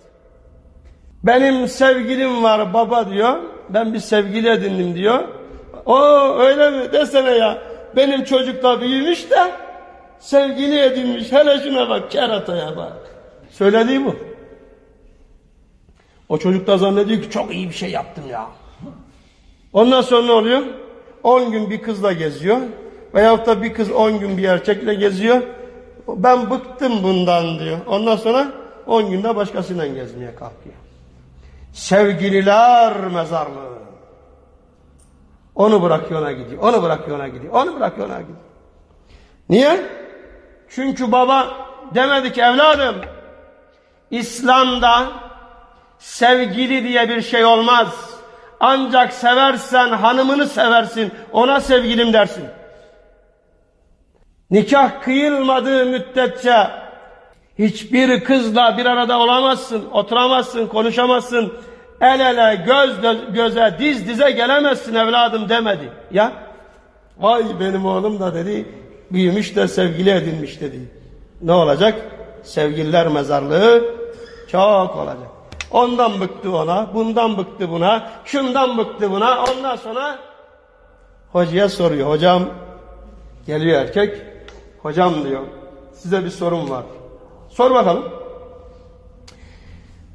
Benim 1.23 1.69
sevgilim 1.69 2.43
var 2.43 2.75
baba 2.75 3.11
diyor. 3.11 3.37
Ben 3.69 3.95
bir 3.95 3.99
sevgili 3.99 4.49
edindim 4.49 4.95
diyor. 4.95 5.25
O 5.87 5.99
öyle 6.39 6.71
mi 6.71 6.93
desene 6.93 7.31
ya. 7.31 7.59
Benim 7.97 8.25
çocuk 8.25 8.63
da 8.63 8.81
büyümüş 8.81 9.31
de 9.31 9.53
sevgili 10.19 10.81
edinmiş. 10.81 11.33
Hele 11.33 11.59
şuna 11.59 11.89
bak 11.89 12.11
kerataya 12.11 12.77
bak. 12.77 12.93
Söylediği 13.51 14.05
bu. 14.05 14.17
O 16.29 16.39
çocuk 16.39 16.67
da 16.67 16.79
zannediyor 16.79 17.23
ki 17.23 17.31
çok 17.31 17.55
iyi 17.55 17.69
bir 17.69 17.75
şey 17.75 17.91
yaptım 17.91 18.25
ya. 18.31 18.47
Ondan 19.73 20.03
sonra 20.03 20.27
ne 20.27 20.33
oluyor? 20.33 20.63
10 21.23 21.53
gün 21.53 21.71
bir 21.71 21.83
kızla 21.83 22.13
geziyor. 22.13 22.59
Veyahut 23.15 23.47
da 23.47 23.63
bir 23.63 23.75
kız 23.75 23.91
10 23.91 24.21
gün 24.21 24.39
bir 24.39 24.45
erkekle 24.45 24.95
geziyor. 24.95 25.43
Ben 26.09 26.51
bıktım 26.51 27.03
bundan 27.03 27.59
diyor. 27.59 27.79
Ondan 27.87 28.17
sonra 28.17 28.47
10 28.87 29.11
günde 29.11 29.37
başkasıyla 29.37 29.87
gezmeye 29.87 30.35
kalkıyor. 30.35 30.75
Sevgililer 31.73 32.97
mezarlığı. 32.97 33.77
Onu 35.55 35.83
bırakıyor 35.83 36.21
ona 36.21 36.33
gidiyor. 36.33 36.63
Onu 36.63 36.83
bırakıyor 36.83 37.19
ona 37.19 37.29
gidiyor. 37.29 37.53
Onu 37.53 37.77
bırakıyor 37.77 38.09
ona 38.09 38.21
gidiyor. 38.21 38.39
Niye? 39.49 39.87
Çünkü 40.69 41.13
baba 41.13 41.49
demedi 41.95 42.33
ki 42.33 42.41
evladım 42.41 42.97
İslam'da 44.11 45.27
Sevgili 45.99 46.85
diye 46.85 47.09
bir 47.09 47.23
şey 47.23 47.45
olmaz. 47.45 47.89
Ancak 48.61 49.13
seversen 49.13 49.89
hanımını 49.89 50.47
seversin. 50.47 51.13
Ona 51.33 51.61
sevgilim 51.61 52.13
dersin. 52.13 52.45
Nikah 54.51 55.03
kıyılmadığı 55.03 55.87
müddetçe 55.87 56.67
hiçbir 57.59 58.25
kızla 58.25 58.79
bir 58.79 58.87
arada 58.87 59.19
olamazsın, 59.19 59.85
oturamazsın, 59.93 60.67
konuşamazsın. 60.67 61.53
El 62.01 62.21
ele, 62.21 62.65
göz 62.67 63.01
göze, 63.35 63.77
diz 63.79 64.09
dize 64.09 64.31
gelemezsin 64.31 64.95
evladım 64.95 65.49
demedi. 65.49 65.93
Ya 66.11 66.33
vay 67.19 67.45
benim 67.61 67.87
oğlum 67.87 68.21
da 68.21 68.35
dedi 68.35 68.69
büyümüş 69.11 69.57
de 69.57 69.69
sevgili 69.69 70.11
edinmiş 70.11 70.61
dedi. 70.61 70.91
Ne 71.43 71.53
olacak? 71.53 71.95
Sevgililer 72.43 73.09
mezarlığı 73.09 73.85
çok 74.53 74.97
olacak. 74.97 75.17
Ondan 75.71 76.21
bıktı 76.21 76.57
ona, 76.57 76.95
bundan 76.95 77.39
bıktı 77.39 77.71
buna, 77.71 78.11
şundan 78.25 78.79
bıktı 78.79 79.11
buna. 79.11 79.45
Ondan 79.45 79.77
sonra 79.77 80.19
hocaya 81.33 81.69
soruyor. 81.69 82.11
Hocam 82.11 82.43
geliyor 83.47 83.81
erkek. 83.81 84.36
Hocam 84.87 85.25
diyor 85.25 85.43
size 85.93 86.25
bir 86.25 86.31
sorum 86.31 86.71
var. 86.71 86.85
Sor 87.49 87.75
bakalım. 87.75 88.05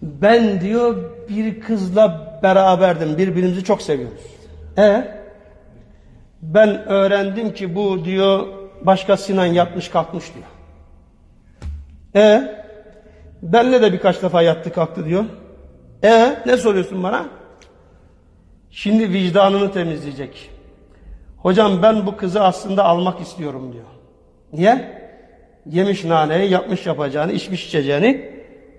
Ben 0.02 0.62
diyor 0.62 0.96
bir 1.30 1.60
kızla 1.62 2.40
beraberdim. 2.44 3.18
Birbirimizi 3.18 3.64
çok 3.64 3.82
seviyoruz. 3.82 4.22
E 4.78 5.18
ben 6.42 6.88
öğrendim 6.88 7.54
ki 7.54 7.76
bu 7.76 8.06
diyor 8.06 8.48
başkasıyla 8.82 9.46
yatmış 9.46 9.90
kalkmış 9.90 10.26
diyor. 10.34 10.48
E 12.16 12.56
benle 13.42 13.82
de 13.82 13.94
birkaç 13.94 14.22
defa 14.22 14.42
yattı 14.42 14.74
kalktı 14.74 15.06
diyor. 15.06 15.26
E 16.04 16.38
ne 16.46 16.58
soruyorsun 16.58 17.04
bana? 17.04 17.26
Şimdi 18.70 19.10
vicdanını 19.10 19.72
temizleyecek. 19.72 20.50
Hocam 21.38 21.84
ben 21.84 22.06
bu 22.06 22.18
kızı 22.18 22.44
aslında 22.44 22.86
almak 22.86 23.22
istiyorum 23.22 23.74
diyor. 23.74 24.01
Niye? 24.54 25.02
Yemiş 25.66 26.04
naneyi, 26.04 26.52
yapmış 26.52 26.86
yapacağını, 26.86 27.32
içmiş 27.32 27.68
içeceğini. 27.68 28.32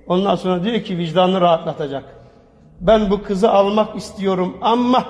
Ondan 0.07 0.37
sonra 0.37 0.65
diyor 0.65 0.81
ki 0.81 0.99
vicdanını 0.99 1.41
rahatlatacak. 1.41 2.05
Ben 2.81 3.11
bu 3.11 3.23
kızı 3.23 3.51
almak 3.51 3.97
istiyorum 3.97 4.59
ama 4.61 5.05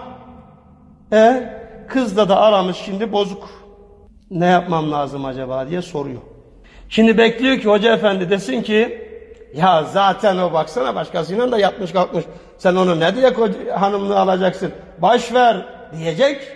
e 1.12 1.52
kızla 1.88 2.28
da 2.28 2.40
aramış 2.40 2.76
şimdi 2.76 3.12
bozuk. 3.12 3.48
Ne 4.30 4.46
yapmam 4.46 4.92
lazım 4.92 5.24
acaba 5.24 5.68
diye 5.68 5.82
soruyor. 5.82 6.20
Şimdi 6.88 7.18
bekliyor 7.18 7.58
ki 7.58 7.68
hoca 7.68 7.94
efendi 7.94 8.30
desin 8.30 8.62
ki 8.62 9.08
ya 9.54 9.82
zaten 9.82 10.38
o 10.38 10.52
baksana 10.52 10.94
başkasıyla 10.94 11.52
da 11.52 11.58
yatmış 11.58 11.92
kalkmış. 11.92 12.24
Sen 12.58 12.76
onu 12.76 13.00
ne 13.00 13.16
diye 13.16 13.30
hanımlığı 13.70 14.20
alacaksın? 14.20 14.72
Baş 14.98 15.34
ver 15.34 15.66
diyecek. 15.98 16.48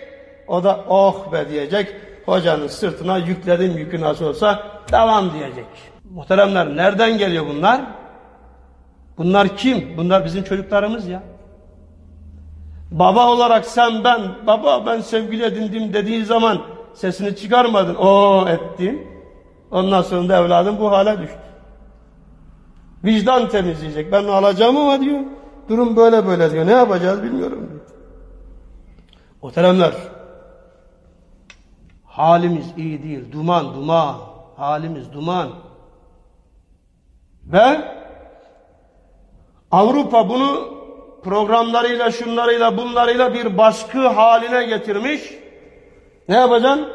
O 0.47 0.63
da 0.63 0.85
oh 0.89 1.31
be 1.31 1.49
diyecek. 1.49 1.95
Hocanın 2.27 2.67
sırtına 2.67 3.17
yükledim 3.17 3.77
yükü 3.77 4.01
nasıl 4.01 4.25
olsa 4.25 4.63
devam 4.91 5.33
diyecek. 5.33 5.65
Muhteremler 6.13 6.75
nereden 6.75 7.17
geliyor 7.17 7.45
bunlar? 7.47 7.81
Bunlar 9.17 9.57
kim? 9.57 9.97
Bunlar 9.97 10.25
bizim 10.25 10.43
çocuklarımız 10.43 11.07
ya. 11.07 11.23
Baba 12.91 13.27
olarak 13.27 13.65
sen 13.65 14.03
ben, 14.03 14.21
baba 14.47 14.85
ben 14.85 15.01
sevgili 15.01 15.45
edindim 15.45 15.93
dediğin 15.93 16.23
zaman 16.23 16.61
sesini 16.93 17.35
çıkarmadın. 17.35 17.95
O 17.95 18.45
ettin. 18.49 19.07
Ondan 19.71 20.01
sonra 20.01 20.29
da 20.29 20.37
evladım 20.37 20.79
bu 20.79 20.91
hale 20.91 21.21
düştü. 21.21 21.39
Vicdan 23.03 23.49
temizleyecek. 23.49 24.11
Ben 24.11 24.23
alacağım 24.23 24.77
ama 24.77 25.01
diyor. 25.01 25.19
Durum 25.69 25.95
böyle 25.95 26.27
böyle 26.27 26.51
diyor. 26.51 26.67
Ne 26.67 26.71
yapacağız 26.71 27.23
bilmiyorum 27.23 27.69
diyor. 27.69 27.81
Muhteremler. 29.41 29.91
Halimiz 32.17 32.65
iyi 32.77 33.03
değil. 33.03 33.31
Duman, 33.31 33.73
duman. 33.73 34.15
Halimiz 34.55 35.13
duman. 35.13 35.49
Ve 37.45 37.81
Avrupa 39.71 40.29
bunu 40.29 40.77
programlarıyla, 41.23 42.11
şunlarıyla, 42.11 42.77
bunlarıyla 42.77 43.33
bir 43.33 43.57
baskı 43.57 44.07
haline 44.07 44.65
getirmiş. 44.65 45.21
Ne 46.29 46.35
yapacaksın? 46.35 46.89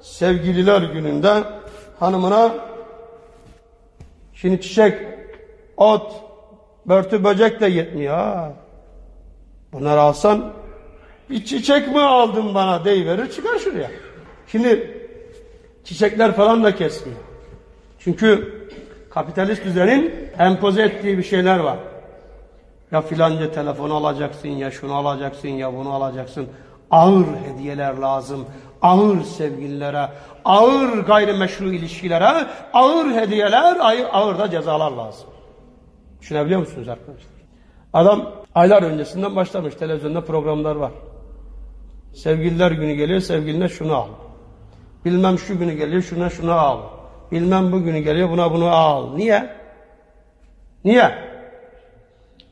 Sevgililer 0.00 0.82
gününde 0.82 1.42
hanımına 2.00 2.50
şimdi 4.34 4.60
çiçek, 4.60 4.98
ot, 5.76 6.12
börtü 6.86 7.24
böcek 7.24 7.60
de 7.60 7.66
yetmiyor. 7.66 8.16
Ha. 8.16 8.52
Bunları 9.72 10.00
alsan 10.00 10.52
bir 11.30 11.44
çiçek 11.44 11.88
mi 11.88 12.00
aldın 12.00 12.54
bana 12.54 12.84
deyiverir 12.84 13.30
çıkar 13.30 13.58
şuraya. 13.58 13.90
Şimdi 14.46 15.00
çiçekler 15.84 16.32
falan 16.32 16.64
da 16.64 16.74
kesmiyor. 16.74 17.18
Çünkü 17.98 18.52
kapitalist 19.10 19.64
düzenin 19.64 20.14
empoze 20.38 20.82
ettiği 20.82 21.18
bir 21.18 21.22
şeyler 21.22 21.58
var. 21.58 21.78
Ya 22.92 23.00
filanca 23.00 23.52
telefon 23.52 23.90
alacaksın 23.90 24.48
ya 24.48 24.70
şunu 24.70 24.94
alacaksın 24.94 25.48
ya 25.48 25.74
bunu 25.74 25.92
alacaksın. 25.92 26.48
Ağır 26.90 27.26
hediyeler 27.26 27.96
lazım. 27.96 28.46
Ağır 28.82 29.22
sevgililere, 29.22 30.08
ağır 30.44 30.98
gayrimeşru 30.98 31.72
ilişkilere, 31.72 32.46
ağır 32.72 33.06
hediyeler, 33.06 33.76
ağır 34.12 34.38
da 34.38 34.50
cezalar 34.50 34.90
lazım. 34.92 35.28
Düşünebiliyor 36.20 36.60
musunuz 36.60 36.88
arkadaşlar? 36.88 37.30
Adam 37.92 38.32
aylar 38.54 38.82
öncesinden 38.82 39.36
başlamış. 39.36 39.74
Televizyonda 39.74 40.24
programlar 40.24 40.76
var. 40.76 40.92
Sevgililer 42.14 42.70
günü 42.70 42.94
geliyor, 42.94 43.20
sevgiline 43.20 43.68
şunu 43.68 43.94
al. 43.94 44.06
Bilmem 45.06 45.38
şu 45.38 45.58
günü 45.58 45.72
geliyor, 45.72 46.02
şuna 46.02 46.30
şunu 46.30 46.52
al. 46.52 46.80
Bilmem 47.32 47.72
bu 47.72 47.82
günü 47.82 47.98
geliyor, 47.98 48.30
buna 48.30 48.52
bunu 48.52 48.68
al. 48.68 49.14
Niye? 49.16 49.50
Niye? 50.84 51.14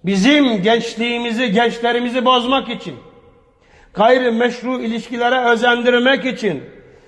Bizim 0.04 0.62
gençliğimizi, 0.62 1.52
gençlerimizi 1.52 2.24
bozmak 2.24 2.68
için, 2.68 2.94
gayri 3.94 4.30
meşru 4.30 4.80
ilişkilere 4.80 5.44
özendirmek 5.44 6.24
için. 6.24 6.64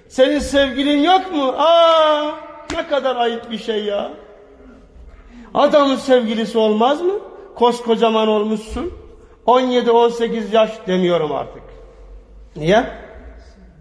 Senin 0.09 0.39
sevgilin 0.39 0.99
yok 0.99 1.33
mu? 1.35 1.55
Aa, 1.59 2.31
ne 2.77 2.87
kadar 2.89 3.17
ayıp 3.17 3.51
bir 3.51 3.59
şey 3.59 3.85
ya. 3.85 4.11
Adamın 5.55 5.97
sevgilisi 5.97 6.59
olmaz 6.59 7.03
mı? 7.03 7.15
Koskocaman 7.55 8.29
olmuşsun. 8.29 8.93
17-18 9.47 10.55
yaş 10.55 10.71
demiyorum 10.87 11.33
artık. 11.33 11.63
Niye? 12.57 12.85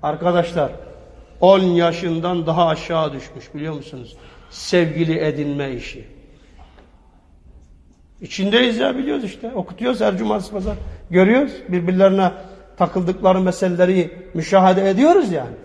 Arkadaşlar 0.04 0.85
10 1.46 1.60
yaşından 1.60 2.46
daha 2.46 2.68
aşağı 2.68 3.14
düşmüş 3.14 3.54
biliyor 3.56 3.74
musunuz? 3.74 4.18
Sevgili 4.50 5.20
edinme 5.20 5.72
işi. 5.72 6.08
İçindeyiz 8.22 8.78
ya 8.78 8.98
biliyoruz 8.98 9.24
işte. 9.24 9.52
Okutuyoruz 9.56 10.02
her 10.02 10.18
cumartesi 10.18 10.52
pazar. 10.52 10.76
Görüyoruz. 11.10 11.52
Birbirlerine 11.70 12.32
takıldıkları 12.78 13.40
meseleleri 13.40 14.30
müşahede 14.34 14.90
ediyoruz 14.90 15.32
yani. 15.32 15.56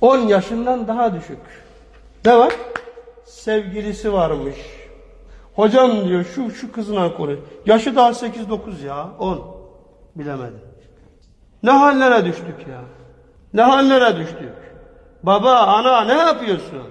10 0.00 0.18
yaşından 0.18 0.88
daha 0.88 1.14
düşük. 1.14 1.38
Ne 2.24 2.38
var? 2.38 2.52
Sevgilisi 3.24 4.12
varmış. 4.12 4.56
Hocam 5.54 6.08
diyor 6.08 6.24
şu 6.34 6.50
şu 6.50 6.72
kızına 6.72 7.14
konuş. 7.14 7.38
Yaşı 7.66 7.96
daha 7.96 8.10
8-9 8.10 8.84
ya. 8.86 9.08
10. 9.18 9.56
Bilemedim. 10.16 10.60
Ne 11.62 11.70
hallere 11.70 12.24
düştük 12.24 12.68
ya. 12.70 12.80
Ne 13.54 13.62
hallere 13.62 14.16
düştük. 14.16 14.52
Baba, 15.22 15.52
ana 15.52 16.00
ne 16.04 16.12
yapıyorsun? 16.12 16.82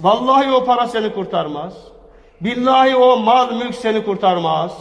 Vallahi 0.00 0.52
o 0.52 0.64
para 0.64 0.86
seni 0.86 1.14
kurtarmaz. 1.14 1.72
Billahi 2.40 2.96
o 2.96 3.16
mal 3.16 3.52
mülk 3.52 3.74
seni 3.74 4.04
kurtarmaz. 4.04 4.72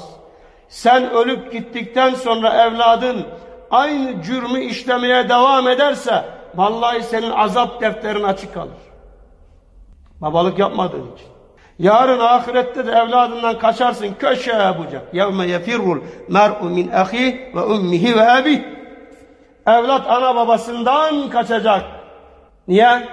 Sen 0.69 1.11
ölüp 1.11 1.51
gittikten 1.51 2.13
sonra 2.13 2.63
evladın 2.63 3.25
aynı 3.71 4.21
cürmü 4.21 4.59
işlemeye 4.59 5.29
devam 5.29 5.67
ederse 5.67 6.25
vallahi 6.55 7.03
senin 7.03 7.31
azap 7.31 7.81
defterin 7.81 8.23
açık 8.23 8.53
kalır. 8.53 8.77
Babalık 10.21 10.59
yapmadığın 10.59 11.11
için. 11.15 11.27
Yarın 11.79 12.19
ahirette 12.19 12.87
de 12.87 12.91
evladından 12.91 13.59
kaçarsın 13.59 14.13
köşeye 14.19 14.77
bucak. 14.79 15.13
Yevme 15.13 15.47
yefirrul 15.47 16.01
mer'u 16.29 16.65
min 16.65 16.91
ahi 16.91 17.51
ve 17.55 17.61
ummihi 17.61 18.15
ve 18.15 18.31
abi. 18.31 18.80
Evlat 19.67 20.09
ana 20.09 20.35
babasından 20.35 21.29
kaçacak. 21.29 21.83
Niye? 22.67 23.07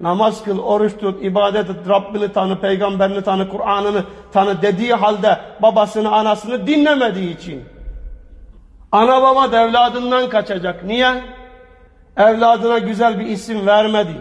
Namaz 0.00 0.44
kıl, 0.44 0.58
oruç 0.58 0.92
tut, 1.00 1.24
ibadet 1.24 1.70
et, 1.70 1.76
Rabbini 1.88 2.32
tanı, 2.32 2.60
peygamberini 2.60 3.22
tanı, 3.22 3.48
Kur'an'ını 3.48 4.02
tanı 4.32 4.62
dediği 4.62 4.94
halde 4.94 5.38
babasını, 5.62 6.12
anasını 6.12 6.66
dinlemediği 6.66 7.36
için. 7.36 7.64
Ana 8.92 9.22
baba 9.22 9.52
da 9.52 9.60
evladından 9.62 10.28
kaçacak. 10.28 10.84
Niye? 10.84 11.08
Evladına 12.16 12.78
güzel 12.78 13.20
bir 13.20 13.26
isim 13.26 13.66
vermedi. 13.66 14.12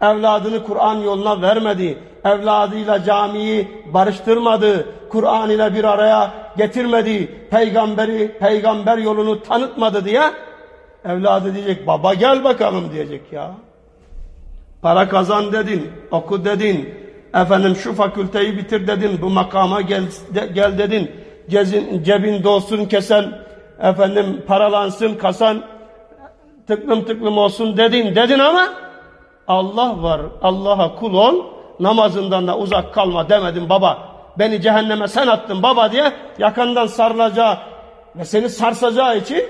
evladını 0.00 0.64
Kur'an 0.64 0.96
yoluna 0.96 1.42
vermedi, 1.42 1.98
evladıyla 2.24 3.04
camiyi 3.04 3.84
barıştırmadı, 3.94 4.86
Kur'an 5.08 5.50
ile 5.50 5.74
bir 5.74 5.84
araya 5.84 6.30
getirmedi, 6.56 7.46
peygamberi, 7.50 8.38
peygamber 8.38 8.98
yolunu 8.98 9.42
tanıtmadı 9.42 10.04
diye 10.04 10.22
evladı 11.04 11.54
diyecek 11.54 11.86
baba 11.86 12.14
gel 12.14 12.44
bakalım 12.44 12.92
diyecek 12.92 13.32
ya. 13.32 13.50
Para 14.82 15.08
kazan 15.08 15.52
dedin, 15.52 15.90
oku 16.10 16.44
dedin, 16.44 16.94
efendim 17.34 17.76
şu 17.76 17.94
fakülteyi 17.94 18.58
bitir 18.58 18.86
dedin, 18.86 19.18
bu 19.22 19.30
makama 19.30 19.80
gel, 19.80 20.02
de, 20.34 20.46
gel 20.54 20.78
dedin, 20.78 21.10
Cezin, 21.50 22.02
cebin 22.04 22.44
dolsun 22.44 22.84
kesen, 22.84 23.38
efendim 23.80 24.44
paralansın 24.46 25.14
kasan, 25.14 25.62
tıklım 26.66 27.04
tıklım 27.04 27.38
olsun 27.38 27.76
dedin, 27.76 28.14
dedin 28.14 28.38
ama 28.38 28.68
Allah 29.48 30.02
var, 30.02 30.20
Allah'a 30.42 30.94
kul 30.94 31.14
ol, 31.14 31.44
namazından 31.80 32.46
da 32.46 32.58
uzak 32.58 32.94
kalma 32.94 33.28
demedin 33.28 33.68
baba. 33.68 33.98
Beni 34.38 34.60
cehenneme 34.60 35.08
sen 35.08 35.26
attın 35.26 35.62
baba 35.62 35.92
diye 35.92 36.12
yakandan 36.38 36.86
sarılacağı 36.86 37.58
ve 38.16 38.24
seni 38.24 38.48
sarsacağı 38.48 39.18
için 39.18 39.44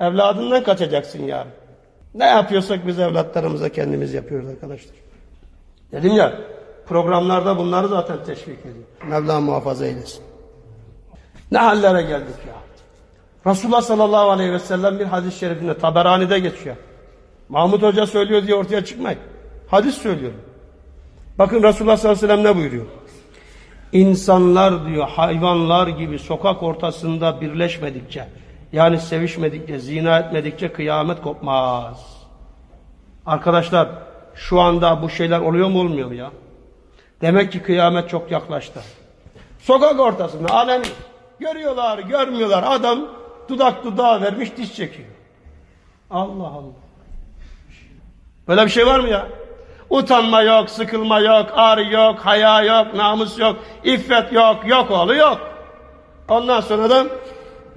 evladından 0.00 0.62
kaçacaksın 0.62 1.22
yarın. 1.22 1.50
Ne 2.14 2.24
yapıyorsak 2.24 2.86
biz 2.86 2.98
evlatlarımıza 2.98 3.68
kendimiz 3.68 4.14
yapıyoruz 4.14 4.48
arkadaşlar. 4.48 4.96
Dedim 5.92 6.12
ya 6.12 6.38
programlarda 6.86 7.58
bunları 7.58 7.88
zaten 7.88 8.24
teşvik 8.24 8.60
ediyor. 8.60 8.84
Mevla 9.06 9.40
muhafaza 9.40 9.86
eylesin. 9.86 10.22
Ne 11.50 11.58
hallere 11.58 12.02
geldik 12.02 12.36
ya. 12.46 12.54
Resulullah 13.52 13.82
sallallahu 13.82 14.30
aleyhi 14.30 14.52
ve 14.52 14.58
sellem 14.58 14.98
bir 14.98 15.04
hadis-i 15.04 15.38
şerifinde 15.38 15.78
Taberani'de 15.78 16.38
geçiyor. 16.38 16.76
Mahmut 17.48 17.82
Hoca 17.82 18.06
söylüyor 18.06 18.42
diye 18.46 18.54
ortaya 18.54 18.84
çıkmayın. 18.84 19.20
Hadis 19.68 19.94
söylüyorum. 19.94 20.40
Bakın 21.38 21.62
Resulullah 21.62 21.96
sallallahu 21.96 22.24
aleyhi 22.24 22.38
ve 22.38 22.42
sellem 22.42 22.56
ne 22.56 22.60
buyuruyor? 22.60 22.86
İnsanlar 23.92 24.86
diyor 24.86 25.08
hayvanlar 25.08 25.88
gibi 25.88 26.18
sokak 26.18 26.62
ortasında 26.62 27.40
birleşmedikçe 27.40 28.28
yani 28.72 29.00
sevişmedikçe, 29.00 29.78
zina 29.78 30.18
etmedikçe 30.18 30.72
kıyamet 30.72 31.22
kopmaz. 31.22 32.26
Arkadaşlar 33.26 33.88
şu 34.34 34.60
anda 34.60 35.02
bu 35.02 35.10
şeyler 35.10 35.40
oluyor 35.40 35.68
mu 35.68 35.80
olmuyor 35.80 36.08
mu 36.08 36.14
ya? 36.14 36.30
Demek 37.20 37.52
ki 37.52 37.62
kıyamet 37.62 38.08
çok 38.08 38.30
yaklaştı. 38.30 38.80
Sokak 39.58 40.00
ortasında 40.00 40.54
alem 40.54 40.82
görüyorlar, 41.40 41.98
görmüyorlar. 41.98 42.64
Adam 42.66 42.98
dudak 43.48 43.84
dudağa 43.84 44.20
vermiş 44.20 44.56
diş 44.56 44.74
çekiyor. 44.74 45.08
Allah 46.10 46.46
Allah. 46.46 46.72
Böyle 48.48 48.64
bir 48.64 48.70
şey 48.70 48.86
var 48.86 49.00
mı 49.00 49.08
ya? 49.08 49.26
Utanma 49.90 50.42
yok, 50.42 50.70
sıkılma 50.70 51.20
yok, 51.20 51.46
ağrı 51.54 51.84
yok, 51.84 52.18
haya 52.18 52.62
yok, 52.62 52.94
namus 52.94 53.38
yok, 53.38 53.56
iffet 53.84 54.32
yok, 54.32 54.56
yok 54.66 54.90
oğlu 54.90 55.14
yok. 55.14 55.40
Ondan 56.28 56.60
sonra 56.60 56.90
da 56.90 57.06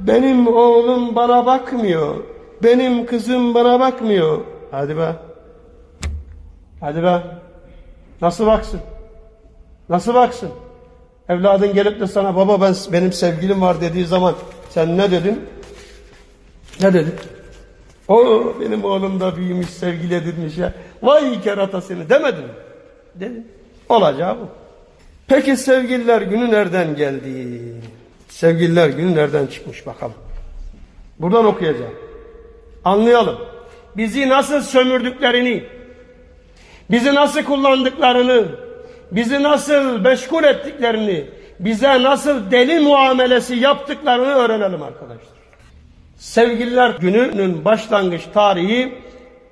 benim 0.08 0.48
oğlum 0.48 1.16
bana 1.16 1.46
bakmıyor, 1.46 2.16
benim 2.64 3.06
kızım 3.06 3.54
bana 3.54 3.80
bakmıyor. 3.80 4.42
Hadi 4.72 4.98
be. 4.98 5.16
Hadi 6.80 7.04
be. 7.04 7.22
Nasıl 8.22 8.46
baksın? 8.46 8.80
Nasıl 9.90 10.14
baksın? 10.14 10.50
Evladın 11.30 11.74
gelip 11.74 12.00
de 12.00 12.08
sana 12.08 12.36
baba 12.36 12.62
ben 12.62 12.76
benim 12.92 13.14
sevgilim 13.14 13.62
var 13.62 13.82
dediği 13.82 14.06
zaman 14.06 14.36
sen 14.70 14.98
ne 14.98 15.12
dedin? 15.12 15.42
Ne 16.82 16.94
dedin? 16.94 17.14
O 18.08 18.54
benim 18.62 18.84
oğlum 18.84 19.20
da 19.20 19.38
büyümüş 19.38 19.70
sevgili 19.70 20.16
edilmiş 20.16 20.58
ya. 20.58 20.74
Vay 21.02 21.42
keratasını 21.42 22.10
demedin 22.10 22.44
mi? 22.44 22.50
Dedin. 23.16 23.48
Olacağı 23.90 24.40
bu. 24.40 24.48
Peki 25.28 25.58
sevgililer 25.58 26.22
günü 26.22 26.52
nereden 26.52 26.96
geldi? 26.96 27.60
Sevgililer 28.32 28.90
günü 28.90 29.16
nereden 29.16 29.48
çıkmış 29.48 29.86
bakalım. 29.86 30.14
Buradan 31.20 31.46
okuyacağım. 31.46 31.94
Anlayalım. 32.86 33.38
Bizi 33.98 34.30
nasıl 34.30 34.62
sömürdüklerini, 34.62 35.64
bizi 36.92 37.16
nasıl 37.16 37.44
kullandıklarını, 37.44 38.46
bizi 39.12 39.44
nasıl 39.44 40.00
meşgul 40.00 40.44
ettiklerini, 40.44 41.26
bize 41.60 42.04
nasıl 42.04 42.52
deli 42.52 42.80
muamelesi 42.80 43.56
yaptıklarını 43.56 44.36
öğrenelim 44.36 44.84
arkadaşlar. 44.84 45.42
Sevgililer 46.18 46.90
gününün 46.90 47.66
başlangıç 47.66 48.22
tarihi 48.34 48.94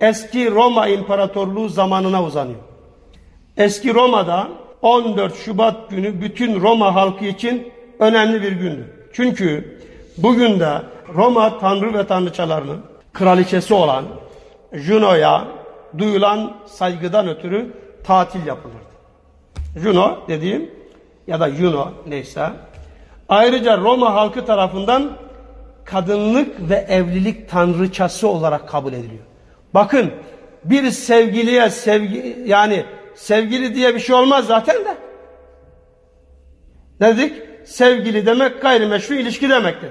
eski 0.01 0.51
Roma 0.51 0.87
İmparatorluğu 0.87 1.69
zamanına 1.69 2.23
uzanıyor. 2.23 2.59
Eski 3.57 3.93
Roma'da 3.93 4.47
14 4.81 5.35
Şubat 5.37 5.89
günü 5.89 6.21
bütün 6.21 6.61
Roma 6.61 6.95
halkı 6.95 7.25
için 7.25 7.78
önemli 7.99 8.41
bir 8.41 8.51
gündü. 8.51 8.93
Çünkü 9.13 9.77
bugün 10.17 10.59
de 10.59 10.81
Roma 11.15 11.59
tanrı 11.59 11.93
ve 11.93 12.07
tanrıçalarının 12.07 12.81
kraliçesi 13.13 13.73
olan 13.73 14.05
Juno'ya 14.73 15.47
duyulan 15.97 16.53
saygıdan 16.65 17.27
ötürü 17.27 17.73
tatil 18.03 18.45
yapılırdı. 18.45 18.79
Juno 19.75 20.17
dediğim 20.27 20.71
ya 21.27 21.39
da 21.39 21.49
Juno 21.49 21.91
neyse. 22.07 22.49
Ayrıca 23.29 23.77
Roma 23.77 24.13
halkı 24.13 24.45
tarafından 24.45 25.12
kadınlık 25.85 26.69
ve 26.69 26.75
evlilik 26.75 27.49
tanrıçası 27.49 28.27
olarak 28.27 28.69
kabul 28.69 28.93
ediliyor. 28.93 29.23
Bakın 29.73 30.12
bir 30.63 30.91
sevgiliye 30.91 31.69
sevgi 31.69 32.43
yani 32.45 32.85
sevgili 33.15 33.75
diye 33.75 33.95
bir 33.95 33.99
şey 33.99 34.15
olmaz 34.15 34.45
zaten 34.45 34.75
de. 34.75 34.97
Ne 36.99 37.17
dedik? 37.17 37.48
Sevgili 37.69 38.25
demek 38.25 38.62
gayrimeşru 38.62 39.15
ilişki 39.15 39.49
demektir. 39.49 39.89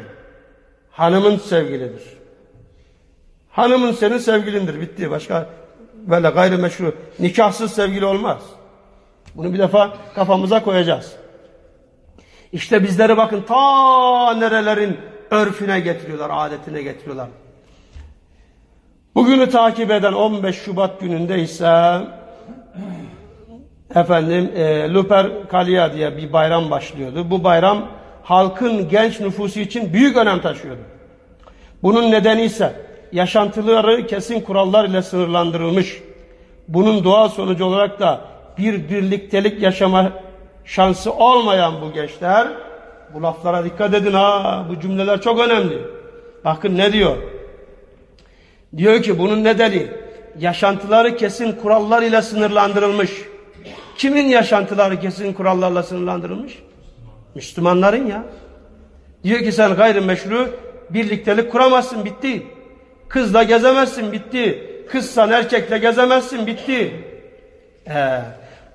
Hanımın 0.90 1.36
sevgilidir. 1.36 2.02
Hanımın 3.50 3.92
senin 3.92 4.18
sevgilindir. 4.18 4.80
Bitti. 4.80 5.10
Başka 5.10 5.46
böyle 5.94 6.28
gayrimeşru 6.28 6.94
nikahsız 7.18 7.72
sevgili 7.72 8.04
olmaz. 8.04 8.42
Bunu 9.34 9.52
bir 9.52 9.58
defa 9.58 9.96
kafamıza 10.14 10.62
koyacağız. 10.62 11.12
İşte 12.52 12.82
bizleri 12.82 13.16
bakın 13.16 13.42
ta 13.42 14.34
nerelerin 14.34 14.96
örfüne 15.30 15.80
getiriyorlar, 15.80 16.30
adetine 16.32 16.82
getiriyorlar. 16.82 17.28
Bugünü 19.14 19.50
takip 19.50 19.90
eden 19.90 20.12
15 20.12 20.56
Şubat 20.56 21.00
gününde 21.00 21.38
ise 21.38 22.00
efendim 23.94 24.50
e, 24.56 24.92
Lupercalia 24.94 25.92
diye 25.92 26.16
bir 26.16 26.32
bayram 26.32 26.70
başlıyordu. 26.70 27.30
Bu 27.30 27.44
bayram 27.44 27.88
halkın 28.22 28.88
genç 28.88 29.20
nüfusu 29.20 29.60
için 29.60 29.92
büyük 29.92 30.16
önem 30.16 30.40
taşıyordu. 30.40 30.80
Bunun 31.82 32.10
nedeni 32.10 32.42
ise 32.42 32.72
yaşantıları 33.12 34.06
kesin 34.06 34.40
kurallar 34.40 34.84
ile 34.84 35.02
sınırlandırılmış. 35.02 36.02
Bunun 36.68 37.04
doğal 37.04 37.28
sonucu 37.28 37.64
olarak 37.64 38.00
da 38.00 38.20
bir 38.58 38.88
birliktelik 38.88 39.62
yaşama 39.62 40.12
şansı 40.64 41.12
olmayan 41.12 41.74
bu 41.82 41.92
gençler 41.92 42.48
bu 43.14 43.22
laflara 43.22 43.64
dikkat 43.64 43.94
edin 43.94 44.12
ha 44.12 44.64
bu 44.68 44.80
cümleler 44.80 45.20
çok 45.20 45.40
önemli. 45.40 45.78
Bakın 46.44 46.78
ne 46.78 46.92
diyor? 46.92 47.16
Diyor 48.76 49.02
ki 49.02 49.18
bunun 49.18 49.44
nedeni 49.44 49.86
yaşantıları 50.38 51.16
kesin 51.16 51.52
kurallar 51.52 52.02
ile 52.02 52.22
sınırlandırılmış. 52.22 53.10
Kimin 53.98 54.28
yaşantıları 54.28 55.00
kesin 55.00 55.32
kurallarla 55.32 55.82
sınırlandırılmış? 55.82 56.58
Müslümanların 57.34 58.06
ya. 58.06 58.24
Diyor 59.24 59.40
ki 59.40 59.52
sen 59.52 59.74
gayrimeşru 59.74 60.50
birliktelik 60.90 61.52
kuramazsın 61.52 62.04
bitti. 62.04 62.46
Kızla 63.08 63.42
gezemezsin 63.42 64.12
bitti. 64.12 64.64
Kızsan 64.90 65.30
erkekle 65.30 65.78
gezemezsin 65.78 66.46
bitti. 66.46 67.04
Ee, 67.88 68.20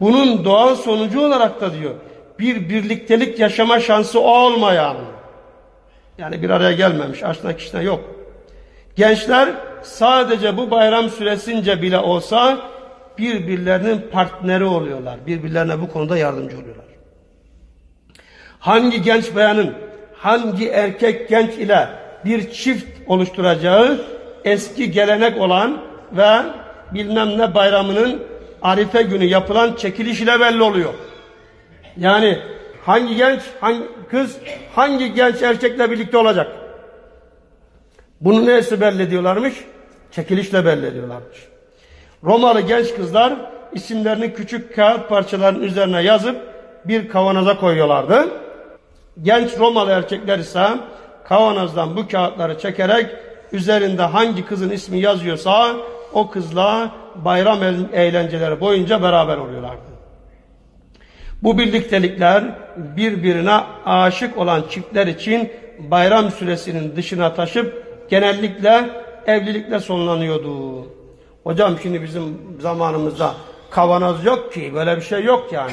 bunun 0.02 0.46
doğal 0.46 0.76
sonucu 0.76 1.22
olarak 1.22 1.62
da 1.62 1.74
diyor 1.74 1.94
bir 2.40 2.70
birliktelik 2.70 3.40
yaşama 3.40 3.80
şansı 3.80 4.20
olmayan 4.20 4.98
yani 6.18 6.42
bir 6.42 6.50
araya 6.50 6.72
gelmemiş 6.72 7.24
aşna 7.24 7.56
kişine 7.56 7.84
yok. 7.84 8.00
Gençler 8.96 9.50
sadece 9.84 10.58
bu 10.58 10.72
bayram 10.72 11.10
süresince 11.10 11.82
bile 11.82 12.00
olsa 12.00 12.58
birbirlerinin 13.18 14.02
partneri 14.12 14.64
oluyorlar. 14.64 15.28
Birbirlerine 15.28 15.82
bu 15.82 15.92
konuda 15.92 16.18
yardımcı 16.18 16.58
oluyorlar. 16.58 16.86
Hangi 18.60 19.02
genç 19.02 19.36
bayanın 19.36 19.74
hangi 20.16 20.70
erkek 20.70 21.30
genç 21.30 21.54
ile 21.54 21.90
bir 22.26 22.52
çift 22.52 22.88
oluşturacağı 23.08 24.02
eski 24.44 24.92
gelenek 24.92 25.42
olan 25.42 25.82
ve 26.12 26.40
bilmem 26.94 27.38
ne 27.38 27.56
bayramının 27.56 28.24
Arife 28.62 29.02
günü 29.02 29.26
yapılan 29.26 29.76
çekiliş 29.76 30.22
ile 30.22 30.40
belli 30.40 30.64
oluyor. 30.64 30.94
Yani 31.98 32.40
hangi 32.86 33.16
genç, 33.16 33.42
hangi 33.62 33.84
kız, 34.10 34.38
hangi 34.76 35.14
genç 35.14 35.42
erkekle 35.42 35.92
birlikte 35.92 36.18
olacak? 36.18 36.48
Bunu 38.22 38.46
neyse 38.46 38.82
belli 38.82 39.04
ediyorlarmış? 39.04 39.54
Çekilişle 40.12 40.66
belli 40.66 40.86
ediyorlarmış. 40.86 41.53
Romalı 42.24 42.62
genç 42.62 42.96
kızlar 42.96 43.34
isimlerini 43.74 44.34
küçük 44.34 44.76
kağıt 44.76 45.10
parçalarının 45.10 45.64
üzerine 45.64 46.02
yazıp 46.02 46.36
bir 46.86 47.10
kavanoza 47.10 47.60
koyuyorlardı. 47.60 48.28
Genç 49.22 49.58
Romalı 49.60 49.92
erkekler 49.92 50.40
ise 50.40 50.68
kavanozdan 51.24 51.98
bu 51.98 52.08
kağıtları 52.08 52.60
çekerek 52.60 53.10
üzerinde 53.52 54.02
hangi 54.02 54.46
kızın 54.46 54.70
ismi 54.70 55.00
yazıyorsa 55.00 55.76
o 56.14 56.30
kızla 56.30 56.92
bayram 57.16 57.60
eğlenceleri 57.94 58.60
boyunca 58.62 59.04
beraber 59.04 59.38
oluyorlardı. 59.38 59.94
Bu 61.44 61.58
birliktelikler 61.58 62.44
birbirine 62.78 63.60
aşık 63.86 64.38
olan 64.38 64.64
çiftler 64.70 65.08
için 65.08 65.52
bayram 65.80 66.32
süresinin 66.32 66.96
dışına 66.96 67.34
taşıp 67.34 67.84
genellikle 68.10 68.90
evlilikle 69.28 69.80
sonlanıyordu. 69.80 71.03
Hocam 71.44 71.76
şimdi 71.82 72.04
bizim 72.04 72.38
zamanımızda 72.60 73.34
kavanoz 73.70 74.26
yok 74.26 74.54
ki 74.54 74.72
böyle 74.76 74.96
bir 74.96 75.02
şey 75.02 75.24
yok 75.24 75.54
yani. 75.54 75.72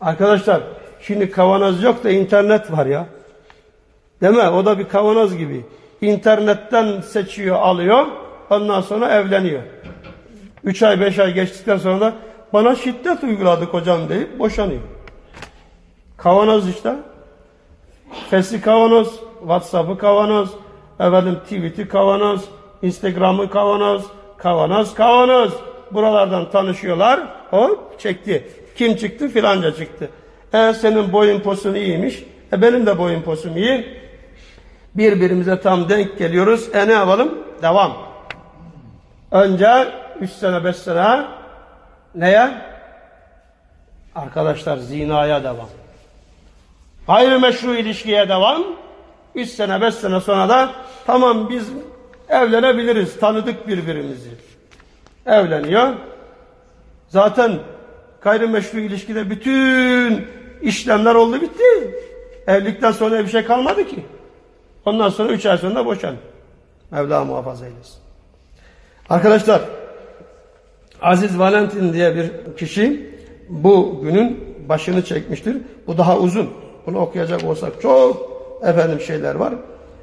Arkadaşlar 0.00 0.62
şimdi 1.00 1.30
kavanoz 1.30 1.82
yok 1.82 2.04
da 2.04 2.10
internet 2.10 2.72
var 2.72 2.86
ya. 2.86 3.06
Değil 4.20 4.34
mi? 4.34 4.48
O 4.48 4.66
da 4.66 4.78
bir 4.78 4.88
kavanoz 4.88 5.36
gibi. 5.36 5.66
İnternetten 6.00 7.00
seçiyor, 7.00 7.56
alıyor. 7.56 8.06
Ondan 8.50 8.80
sonra 8.80 9.08
evleniyor. 9.08 9.62
Üç 10.64 10.82
ay, 10.82 11.00
beş 11.00 11.18
ay 11.18 11.34
geçtikten 11.34 11.76
sonra 11.76 12.00
da 12.00 12.14
bana 12.52 12.74
şiddet 12.74 13.24
uyguladık 13.24 13.74
hocam 13.74 14.08
deyip 14.08 14.38
boşanıyor. 14.38 14.80
Kavanoz 16.16 16.68
işte. 16.68 16.94
Fesli 18.30 18.60
kavanoz, 18.60 19.20
Whatsapp'ı 19.40 19.98
kavanoz, 19.98 20.50
efendim 21.00 21.38
tweet'i 21.44 21.88
kavanoz, 21.88 22.44
Instagram'ı 22.82 23.50
kavanoz, 23.50 24.04
kavanoz, 24.38 24.94
kavanoz. 24.94 25.52
Buralardan 25.90 26.50
tanışıyorlar. 26.50 27.20
Hop 27.50 28.00
çekti. 28.00 28.48
Kim 28.76 28.96
çıktı? 28.96 29.28
Filanca 29.28 29.74
çıktı. 29.74 30.10
E 30.52 30.72
senin 30.72 31.12
boyun 31.12 31.40
posun 31.40 31.74
iyiymiş. 31.74 32.24
E 32.52 32.62
benim 32.62 32.86
de 32.86 32.98
boyun 32.98 33.22
posum 33.22 33.56
iyi. 33.56 33.98
Birbirimize 34.94 35.60
tam 35.60 35.88
denk 35.88 36.18
geliyoruz. 36.18 36.74
E 36.74 36.88
ne 36.88 36.92
yapalım? 36.92 37.38
Devam. 37.62 37.92
Önce 39.30 39.88
3 40.20 40.30
sene 40.30 40.64
5 40.64 40.76
sene 40.76 41.24
neye? 42.14 42.50
Arkadaşlar 44.14 44.76
zinaya 44.76 45.44
devam. 45.44 45.68
Gayrimeşru 47.06 47.74
ilişkiye 47.74 48.28
devam. 48.28 48.64
3 49.34 49.48
sene 49.48 49.80
5 49.80 49.94
sene 49.94 50.20
sonra 50.20 50.48
da 50.48 50.70
tamam 51.06 51.50
biz 51.50 51.68
evlenebiliriz. 52.30 53.20
Tanıdık 53.20 53.68
birbirimizi. 53.68 54.30
Evleniyor. 55.26 55.94
Zaten 57.08 57.58
gayrimeşru 58.20 58.80
ilişkide 58.80 59.30
bütün 59.30 60.26
işlemler 60.62 61.14
oldu 61.14 61.40
bitti. 61.40 61.94
Evlilikten 62.46 62.92
sonra 62.92 63.18
bir 63.18 63.28
şey 63.28 63.44
kalmadı 63.44 63.86
ki. 63.86 64.04
Ondan 64.84 65.08
sonra 65.08 65.32
üç 65.32 65.46
ay 65.46 65.58
sonra 65.58 65.86
boşan. 65.86 66.14
Mevla 66.90 67.24
muhafaza 67.24 67.66
eylesin. 67.66 67.98
Arkadaşlar 69.10 69.60
Aziz 71.02 71.38
Valentin 71.38 71.92
diye 71.92 72.16
bir 72.16 72.56
kişi 72.56 73.10
bu 73.48 74.00
günün 74.02 74.44
başını 74.68 75.04
çekmiştir. 75.04 75.56
Bu 75.86 75.98
daha 75.98 76.18
uzun. 76.18 76.50
Bunu 76.86 76.98
okuyacak 76.98 77.44
olsak 77.44 77.82
çok 77.82 78.28
efendim 78.62 79.00
şeyler 79.00 79.34
var. 79.34 79.54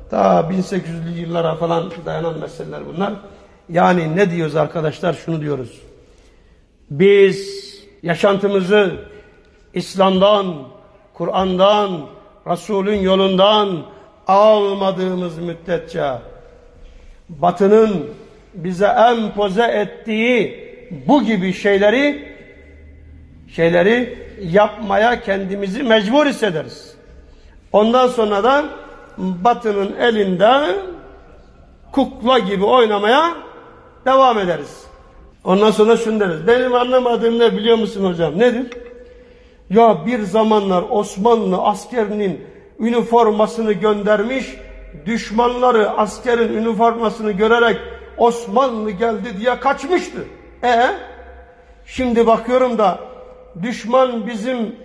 Ta 0.10 0.40
1800'lü 0.40 1.20
yıllara 1.20 1.56
falan 1.56 1.92
dayanan 2.06 2.40
meseleler 2.40 2.82
bunlar. 2.86 3.14
Yani 3.70 4.16
ne 4.16 4.32
diyoruz 4.32 4.56
arkadaşlar? 4.56 5.14
Şunu 5.14 5.42
diyoruz. 5.42 5.82
Biz 6.90 7.66
yaşantımızı 8.04 8.92
İslam'dan, 9.74 10.56
Kur'an'dan, 11.14 12.02
Resul'ün 12.48 13.00
yolundan 13.00 13.82
almadığımız 14.28 15.38
müddetçe 15.38 16.12
Batı'nın 17.30 18.06
bize 18.54 18.86
empoze 18.86 19.64
ettiği 19.64 20.66
bu 21.08 21.24
gibi 21.24 21.54
şeyleri 21.54 22.36
şeyleri 23.56 24.18
yapmaya 24.42 25.22
kendimizi 25.22 25.84
mecbur 25.84 26.26
hissederiz. 26.26 26.96
Ondan 27.72 28.08
sonra 28.08 28.44
da 28.44 28.66
Batı'nın 29.18 29.96
elinde 29.96 30.76
kukla 31.92 32.40
gibi 32.40 32.66
oynamaya 32.66 33.34
devam 34.06 34.40
ederiz. 34.40 34.84
Ondan 35.44 35.72
sonra 35.72 35.98
şunu 35.98 36.20
deriz. 36.20 36.48
Benim 36.48 36.74
anlamadığım 36.74 37.40
ne 37.40 37.52
biliyor 37.58 37.78
musun 37.78 38.06
hocam? 38.06 38.40
Nedir? 38.40 38.74
Ya 39.70 40.06
bir 40.06 40.24
zamanlar 40.24 40.84
Osmanlı 40.90 41.58
askerinin 41.58 42.42
üniformasını 42.80 43.74
göndermiş, 43.74 44.58
düşmanları 45.06 45.90
askerin 45.90 46.54
üniformasını 46.54 47.32
görerek 47.32 47.78
Osmanlı 48.18 48.92
geldi 48.92 49.38
diye 49.40 49.60
kaçmıştı. 49.60 50.26
E 50.64 50.86
şimdi 51.86 52.28
bakıyorum 52.28 52.78
da 52.78 53.00
düşman 53.62 54.28
bizim 54.28 54.76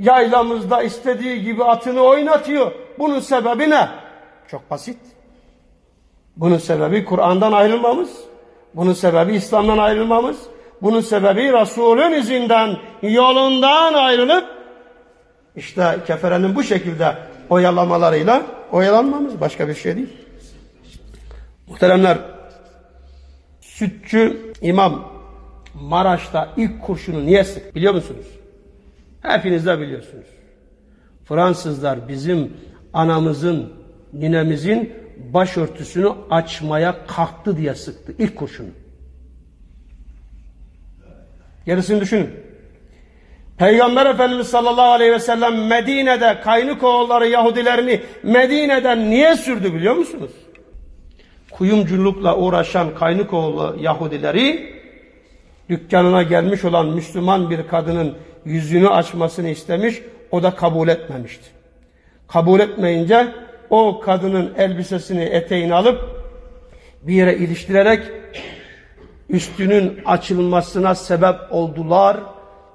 yaylamızda 0.00 0.82
istediği 0.82 1.42
gibi 1.42 1.64
atını 1.64 2.00
oynatıyor. 2.00 2.72
Bunun 2.98 3.20
sebebi 3.20 3.70
ne? 3.70 3.88
Çok 4.48 4.70
basit. 4.70 4.98
Bunun 6.36 6.58
sebebi 6.58 7.04
Kur'an'dan 7.04 7.52
ayrılmamız. 7.52 8.10
Bunun 8.74 8.92
sebebi 8.92 9.34
İslam'dan 9.34 9.78
ayrılmamız. 9.78 10.36
Bunun 10.82 11.00
sebebi 11.00 11.52
Resulün 11.52 12.12
izinden, 12.12 12.76
yolundan 13.02 13.94
ayrılıp 13.94 14.44
işte 15.56 15.98
keferenin 16.06 16.56
bu 16.56 16.62
şekilde 16.62 17.14
oyalamalarıyla 17.50 18.42
oyalanmamız 18.72 19.40
başka 19.40 19.68
bir 19.68 19.74
şey 19.74 19.96
değil. 19.96 20.08
Muhteremler 21.68 22.18
Sütçü 23.60 24.52
İmam 24.62 25.12
Maraş'ta 25.74 26.48
ilk 26.56 26.82
kurşunu 26.82 27.26
niye 27.26 27.44
sık 27.44 27.74
biliyor 27.74 27.94
musunuz? 27.94 28.39
Hepiniz 29.22 29.66
de 29.66 29.80
biliyorsunuz. 29.80 30.26
Fransızlar 31.24 32.08
bizim 32.08 32.56
anamızın, 32.92 33.72
ninemizin 34.12 34.92
başörtüsünü 35.32 36.12
açmaya 36.30 37.06
kalktı 37.06 37.56
diye 37.56 37.74
sıktı 37.74 38.14
ilk 38.18 38.36
kurşunu. 38.36 38.68
Gerisini 41.66 42.00
düşünün. 42.00 42.30
Peygamber 43.58 44.06
Efendimiz 44.06 44.46
sallallahu 44.46 44.90
aleyhi 44.90 45.12
ve 45.12 45.18
sellem 45.18 45.66
Medine'de 45.66 46.40
Kaynıkoğulları 46.40 47.28
Yahudilerini 47.28 48.00
Medine'den 48.22 49.10
niye 49.10 49.36
sürdü 49.36 49.74
biliyor 49.74 49.96
musunuz? 49.96 50.30
Kuyumculukla 51.50 52.36
uğraşan 52.36 52.94
Kaynıkoğlu 52.94 53.76
Yahudileri 53.80 54.74
dükkanına 55.68 56.22
gelmiş 56.22 56.64
olan 56.64 56.86
Müslüman 56.86 57.50
bir 57.50 57.68
kadının 57.68 58.14
yüzünü 58.44 58.88
açmasını 58.88 59.48
istemiş, 59.48 60.02
o 60.30 60.42
da 60.42 60.54
kabul 60.54 60.88
etmemişti. 60.88 61.44
Kabul 62.28 62.60
etmeyince 62.60 63.28
o 63.70 64.00
kadının 64.00 64.52
elbisesini, 64.58 65.22
eteğini 65.22 65.74
alıp 65.74 66.00
bir 67.02 67.14
yere 67.14 67.36
iliştirerek 67.36 68.02
üstünün 69.28 70.00
açılmasına 70.04 70.94
sebep 70.94 71.36
oldular. 71.50 72.16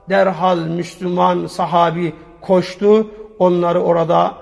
Derhal 0.10 0.58
Müslüman 0.58 1.48
sahabi 1.48 2.14
koştu. 2.42 3.08
Onları 3.40 3.82
orada 3.82 4.34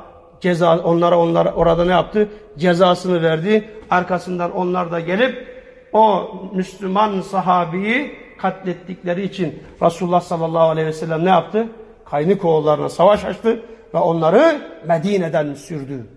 ceza 0.42 0.80
onlara 0.80 1.20
onlara 1.20 1.54
orada 1.54 1.86
ne 1.86 1.92
yaptı? 1.92 2.30
Cezasını 2.58 3.22
verdi. 3.22 3.70
Arkasından 3.90 4.52
onlar 4.52 4.92
da 4.92 5.00
gelip 5.00 5.48
o 5.94 6.32
Müslüman 6.54 7.22
sahabiyi 7.22 8.23
katlettikleri 8.44 9.24
için 9.24 9.64
Resulullah 9.82 10.22
sallallahu 10.22 10.70
aleyhi 10.70 10.88
ve 10.88 10.94
sellem 10.94 11.26
ne 11.26 11.30
yaptı? 11.30 11.68
Kaynıkoğullarına 12.06 12.90
savaş 12.90 13.26
açtı 13.26 13.60
ve 13.94 13.98
onları 13.98 14.62
Medine'den 14.88 15.54
sürdü. 15.54 16.08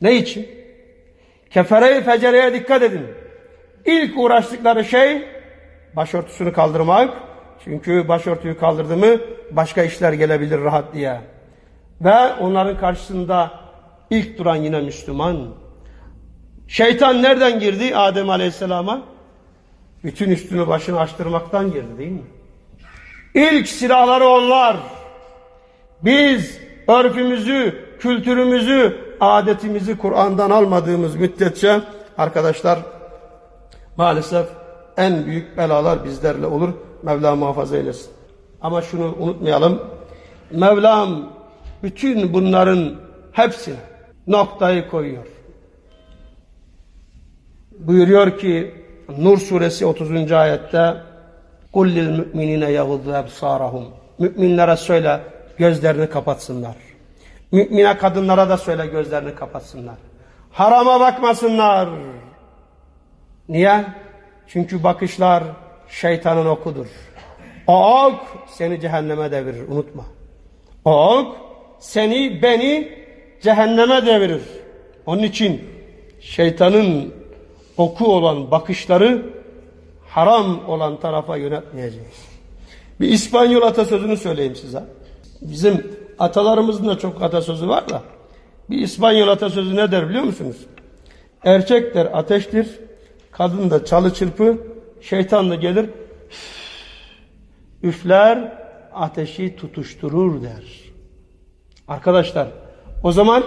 Ne 0.00 0.16
için? 0.16 0.48
Kefere-i 1.50 2.02
fecereye 2.02 2.54
dikkat 2.54 2.82
edin. 2.82 3.06
İlk 3.86 4.18
uğraştıkları 4.18 4.84
şey 4.84 5.22
başörtüsünü 5.96 6.52
kaldırmak. 6.52 7.14
Çünkü 7.64 8.08
başörtüyü 8.08 8.58
kaldırdı 8.58 8.96
mı 8.96 9.20
başka 9.50 9.82
işler 9.82 10.12
gelebilir 10.12 10.60
rahat 10.60 10.94
diye. 10.94 11.20
Ve 12.00 12.34
onların 12.40 12.78
karşısında 12.78 13.50
ilk 14.10 14.38
duran 14.38 14.56
yine 14.56 14.80
Müslüman. 14.80 15.54
Şeytan 16.68 17.22
nereden 17.22 17.60
girdi 17.60 17.96
Adem 17.96 18.30
Aleyhisselam'a? 18.30 19.02
Bütün 20.04 20.30
üstünü 20.30 20.68
başını 20.68 21.00
açtırmaktan 21.00 21.72
girdi 21.72 21.98
değil 21.98 22.10
mi? 22.10 22.22
İlk 23.34 23.68
silahları 23.68 24.28
onlar. 24.28 24.76
Biz 26.04 26.58
örfümüzü, 26.88 27.84
kültürümüzü, 28.00 28.96
adetimizi 29.20 29.98
Kur'an'dan 29.98 30.50
almadığımız 30.50 31.16
müddetçe 31.16 31.80
arkadaşlar 32.18 32.78
maalesef 33.96 34.46
en 34.96 35.26
büyük 35.26 35.56
belalar 35.56 36.04
bizlerle 36.04 36.46
olur. 36.46 36.68
Mevla 37.02 37.36
muhafaza 37.36 37.76
eylesin. 37.76 38.10
Ama 38.60 38.82
şunu 38.82 39.14
unutmayalım. 39.18 39.82
Mevlam 40.50 41.32
bütün 41.82 42.34
bunların 42.34 42.94
hepsine 43.32 43.76
noktayı 44.26 44.88
koyuyor. 44.88 45.26
Buyuruyor 47.78 48.38
ki 48.38 48.74
Nur 49.18 49.38
suresi 49.38 49.86
30. 49.86 50.32
ayette 50.32 50.94
Kullil 51.72 52.08
müminine 52.08 52.70
yaguddu 52.70 53.14
ebsarahum. 53.14 53.84
Müminlere 54.18 54.76
söyle 54.76 55.20
gözlerini 55.58 56.10
kapatsınlar. 56.10 56.76
Mümine 57.52 57.98
kadınlara 57.98 58.48
da 58.48 58.56
söyle 58.56 58.86
gözlerini 58.86 59.34
kapatsınlar. 59.34 59.94
Harama 60.52 61.00
bakmasınlar. 61.00 61.88
Niye? 63.48 63.84
Çünkü 64.46 64.82
bakışlar 64.82 65.44
şeytanın 65.88 66.46
okudur. 66.46 66.86
O 67.66 68.04
ok 68.04 68.20
seni 68.48 68.80
cehenneme 68.80 69.30
devirir 69.30 69.68
unutma. 69.68 70.04
O 70.84 71.18
ok 71.18 71.36
seni 71.78 72.42
beni 72.42 72.98
cehenneme 73.42 74.06
devirir. 74.06 74.42
Onun 75.06 75.22
için 75.22 75.64
şeytanın 76.20 77.14
oku 77.80 78.06
olan 78.06 78.50
bakışları 78.50 79.26
haram 80.08 80.68
olan 80.68 81.00
tarafa 81.00 81.36
yönetmeyeceğiz. 81.36 82.26
Bir 83.00 83.08
İspanyol 83.08 83.62
atasözünü 83.62 84.16
söyleyeyim 84.16 84.56
size. 84.56 84.84
Bizim 85.42 85.96
atalarımızın 86.18 86.88
da 86.88 86.98
çok 86.98 87.22
atasözü 87.22 87.68
var 87.68 87.88
da 87.88 88.02
bir 88.70 88.78
İspanyol 88.78 89.28
atasözü 89.28 89.76
ne 89.76 89.92
der 89.92 90.08
biliyor 90.08 90.24
musunuz? 90.24 90.56
Erkek 91.44 91.94
der 91.94 92.08
ateştir, 92.12 92.80
kadın 93.30 93.70
da 93.70 93.84
çalı 93.84 94.14
çırpı, 94.14 94.58
şeytan 95.00 95.50
da 95.50 95.54
gelir 95.54 95.90
üfler 97.82 98.58
ateşi 98.92 99.56
tutuşturur 99.56 100.42
der. 100.42 100.64
Arkadaşlar 101.88 102.48
o 103.02 103.12
zaman 103.12 103.44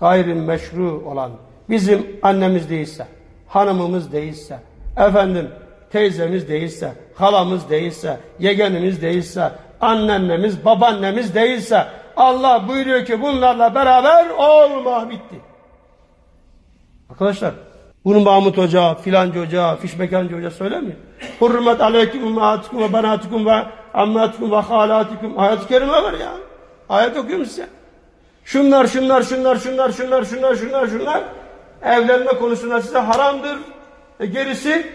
gayrimeşru 0.00 1.02
olan 1.06 1.30
bizim 1.68 2.06
annemiz 2.22 2.70
değilse, 2.70 3.06
hanımımız 3.48 4.12
değilse, 4.12 4.60
efendim 4.96 5.50
teyzemiz 5.90 6.48
değilse, 6.48 6.92
halamız 7.14 7.70
değilse, 7.70 8.20
yegenimiz 8.38 9.02
değilse, 9.02 9.52
annemiz, 9.80 10.64
babaannemiz 10.64 11.34
değilse 11.34 11.86
Allah 12.16 12.68
buyuruyor 12.68 13.04
ki 13.04 13.22
bunlarla 13.22 13.74
beraber 13.74 14.30
olma 14.30 15.10
bitti. 15.10 15.40
Arkadaşlar 17.10 17.54
bunu 18.04 18.20
Mahmut 18.20 18.58
Hoca, 18.58 18.94
filanca 18.94 19.40
hoca, 19.40 19.76
fişmekancı 19.76 20.36
hoca 20.36 20.50
söylemiyor. 20.50 20.96
Hurmet 21.38 21.80
aleyküm 21.80 22.26
ummatukum 22.26 22.82
ve 22.82 22.92
banatukum 22.92 23.46
ve 23.46 23.62
ammatukum 23.94 24.50
ve 24.50 24.56
halatukum. 24.56 25.38
Ayet-i 25.38 25.68
kerime 25.68 25.92
var 25.92 26.12
ya. 26.12 26.32
Ayet 26.88 27.16
okuyorum 27.16 27.46
size. 27.46 27.68
Şunlar, 28.44 28.86
şunlar, 28.86 29.22
şunlar, 29.22 29.56
şunlar, 29.56 29.92
şunlar, 29.92 30.24
şunlar, 30.24 30.56
şunlar, 30.56 30.86
şunlar. 30.86 31.22
Evlenme 31.82 32.38
konusunda 32.38 32.82
size 32.82 32.98
haramdır. 32.98 33.58
E 34.20 34.26
gerisi 34.26 34.86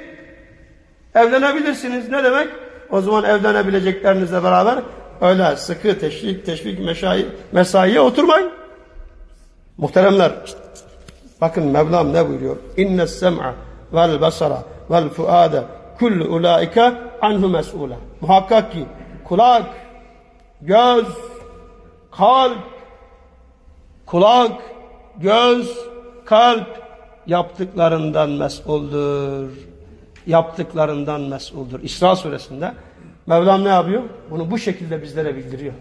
evlenebilirsiniz. 1.16 2.10
Ne 2.10 2.24
demek? 2.24 2.48
O 2.90 3.02
zaman 3.02 3.24
evlenebileceklerinizle 3.24 4.44
beraber 4.44 4.80
öyle 5.22 5.56
sıkı 5.56 6.00
teşvik, 6.00 6.46
teşvik 6.46 6.80
meşai, 6.80 7.26
mesaiye 7.52 8.00
oturmayın. 8.00 8.52
Muhteremler, 9.78 10.32
bakın 11.42 11.68
Mevlam 11.68 12.14
ne 12.14 12.30
buyuruyor? 12.30 12.58
İnne 12.78 13.08
sem'a 13.08 13.54
vel 13.94 14.22
basara 14.22 14.64
vel 14.92 15.10
fuade 15.10 15.64
kullu 16.00 16.26
ulaika 16.26 16.94
anhu 17.22 17.50
mes'ula. 17.50 17.96
Muhakkak 18.22 18.72
ki 18.72 18.86
kulak, 19.24 19.64
göz, 20.62 21.06
kalp, 22.12 22.58
kulak, 24.06 24.52
göz, 25.18 25.91
kalp 26.32 26.68
yaptıklarından 27.28 28.30
mesuldur. 28.30 29.50
Yaptıklarından 30.28 31.22
mesuldur. 31.22 31.80
İsra 31.84 32.16
suresinde 32.16 32.72
Mevlam 33.28 33.64
ne 33.64 33.70
yapıyor? 33.70 34.04
Bunu 34.30 34.52
bu 34.52 34.58
şekilde 34.58 35.02
bizlere 35.02 35.36
bildiriyor. 35.36 35.74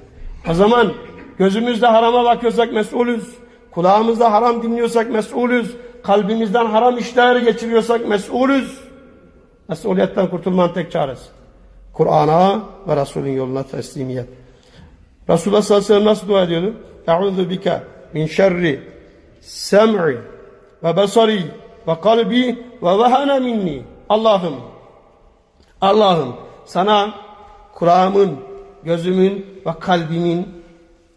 O 0.51 0.55
zaman 0.55 0.93
gözümüzde 1.39 1.87
harama 1.87 2.25
bakıyorsak 2.25 2.73
mesulüz. 2.73 3.35
Kulağımızda 3.71 4.33
haram 4.33 4.63
dinliyorsak 4.63 5.11
mesulüz. 5.11 5.77
Kalbimizden 6.03 6.67
haram 6.67 6.99
işler 6.99 7.37
geçiriyorsak 7.37 8.09
mesulüz. 8.09 8.81
Mesuliyetten 9.69 10.31
kurtulmanın 10.31 10.73
tek 10.73 10.93
çaresi. 10.93 11.29
Kur'an'a 11.93 12.63
ve 12.89 12.97
Resulün 12.97 13.33
yoluna 13.33 13.63
teslimiyet. 13.63 14.29
Resulullah 15.29 15.63
sallallahu 15.63 15.85
aleyhi 15.85 15.95
ve 15.95 16.01
sellem 16.01 16.05
nasıl 16.05 16.29
dua 16.29 16.43
ediyordu? 16.43 16.75
Eûzu 17.07 17.51
bike 17.51 17.83
min 18.15 18.27
şerri 18.27 18.81
sem'i 19.41 20.17
ve 20.85 20.97
basari 20.97 21.45
ve 21.89 22.01
kalbi 22.01 22.65
ve 22.83 22.99
vehane 22.99 23.39
minni. 23.39 23.83
Allah'ım, 24.09 24.55
Allah'ım 25.81 26.37
sana 26.65 27.15
kulağımın, 27.75 28.37
gözümün 28.85 29.63
ve 29.67 29.71
kalbimin 29.81 30.65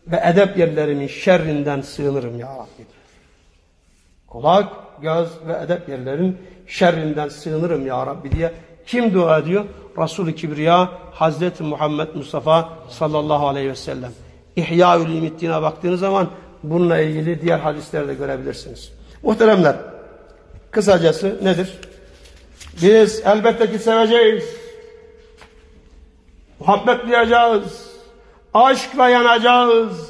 ve 0.07 0.21
edep 0.23 0.57
yerlerimin 0.57 1.07
şerrinden 1.07 1.81
sığınırım 1.81 2.39
ya 2.39 2.47
Rabbi. 2.47 2.87
Kulak, 4.27 4.69
göz 5.01 5.29
ve 5.47 5.59
edep 5.63 5.89
yerlerin 5.89 6.37
şerrinden 6.67 7.29
sığınırım 7.29 7.87
ya 7.87 8.07
Rabbi 8.07 8.31
diye 8.31 8.51
kim 8.85 9.13
dua 9.13 9.39
ediyor? 9.39 9.65
Resul-i 9.97 10.35
Kibriya 10.35 10.89
Hazreti 11.11 11.63
Muhammed 11.63 12.07
Mustafa 12.15 12.69
sallallahu 12.89 13.47
aleyhi 13.47 13.69
ve 13.69 13.75
sellem. 13.75 14.11
İhya-ül 14.55 15.61
baktığınız 15.61 15.99
zaman 15.99 16.27
bununla 16.63 16.99
ilgili 16.99 17.41
diğer 17.41 17.59
hadisleri 17.59 18.07
de 18.07 18.13
görebilirsiniz. 18.13 18.93
Muhteremler, 19.23 19.75
kısacası 20.71 21.39
nedir? 21.43 21.79
Biz 22.81 23.21
elbette 23.25 23.71
ki 23.71 23.79
seveceğiz. 23.79 24.43
Muhabbet 26.59 27.07
duyacağız. 27.07 27.91
Aşkla 28.53 29.09
yanacağız. 29.09 30.09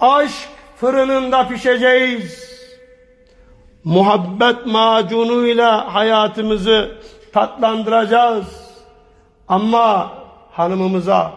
Aşk 0.00 0.48
fırınında 0.76 1.48
pişeceğiz. 1.48 2.52
Muhabbet 3.84 4.66
macunuyla 4.66 5.94
hayatımızı 5.94 6.90
tatlandıracağız. 7.32 8.46
Ama 9.48 10.12
hanımımıza, 10.52 11.32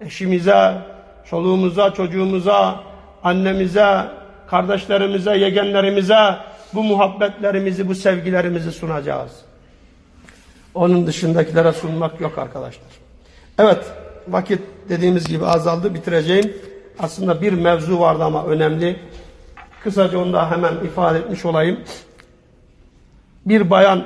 eşimize, 0.00 0.74
çoluğumuza, 1.30 1.94
çocuğumuza, 1.94 2.80
annemize, 3.24 4.17
kardeşlerimize, 4.50 5.36
yegenlerimize 5.36 6.36
bu 6.74 6.82
muhabbetlerimizi, 6.82 7.88
bu 7.88 7.94
sevgilerimizi 7.94 8.72
sunacağız. 8.72 9.32
Onun 10.74 11.06
dışındakilere 11.06 11.72
sunmak 11.72 12.20
yok 12.20 12.38
arkadaşlar. 12.38 12.88
Evet, 13.58 13.84
vakit 14.28 14.60
dediğimiz 14.88 15.28
gibi 15.28 15.46
azaldı, 15.46 15.94
bitireceğim. 15.94 16.52
Aslında 16.98 17.42
bir 17.42 17.52
mevzu 17.52 18.00
vardı 18.00 18.24
ama 18.24 18.44
önemli. 18.44 18.96
Kısaca 19.82 20.18
onu 20.18 20.32
da 20.32 20.50
hemen 20.50 20.74
ifade 20.84 21.18
etmiş 21.18 21.44
olayım. 21.44 21.80
Bir 23.46 23.70
bayan 23.70 24.04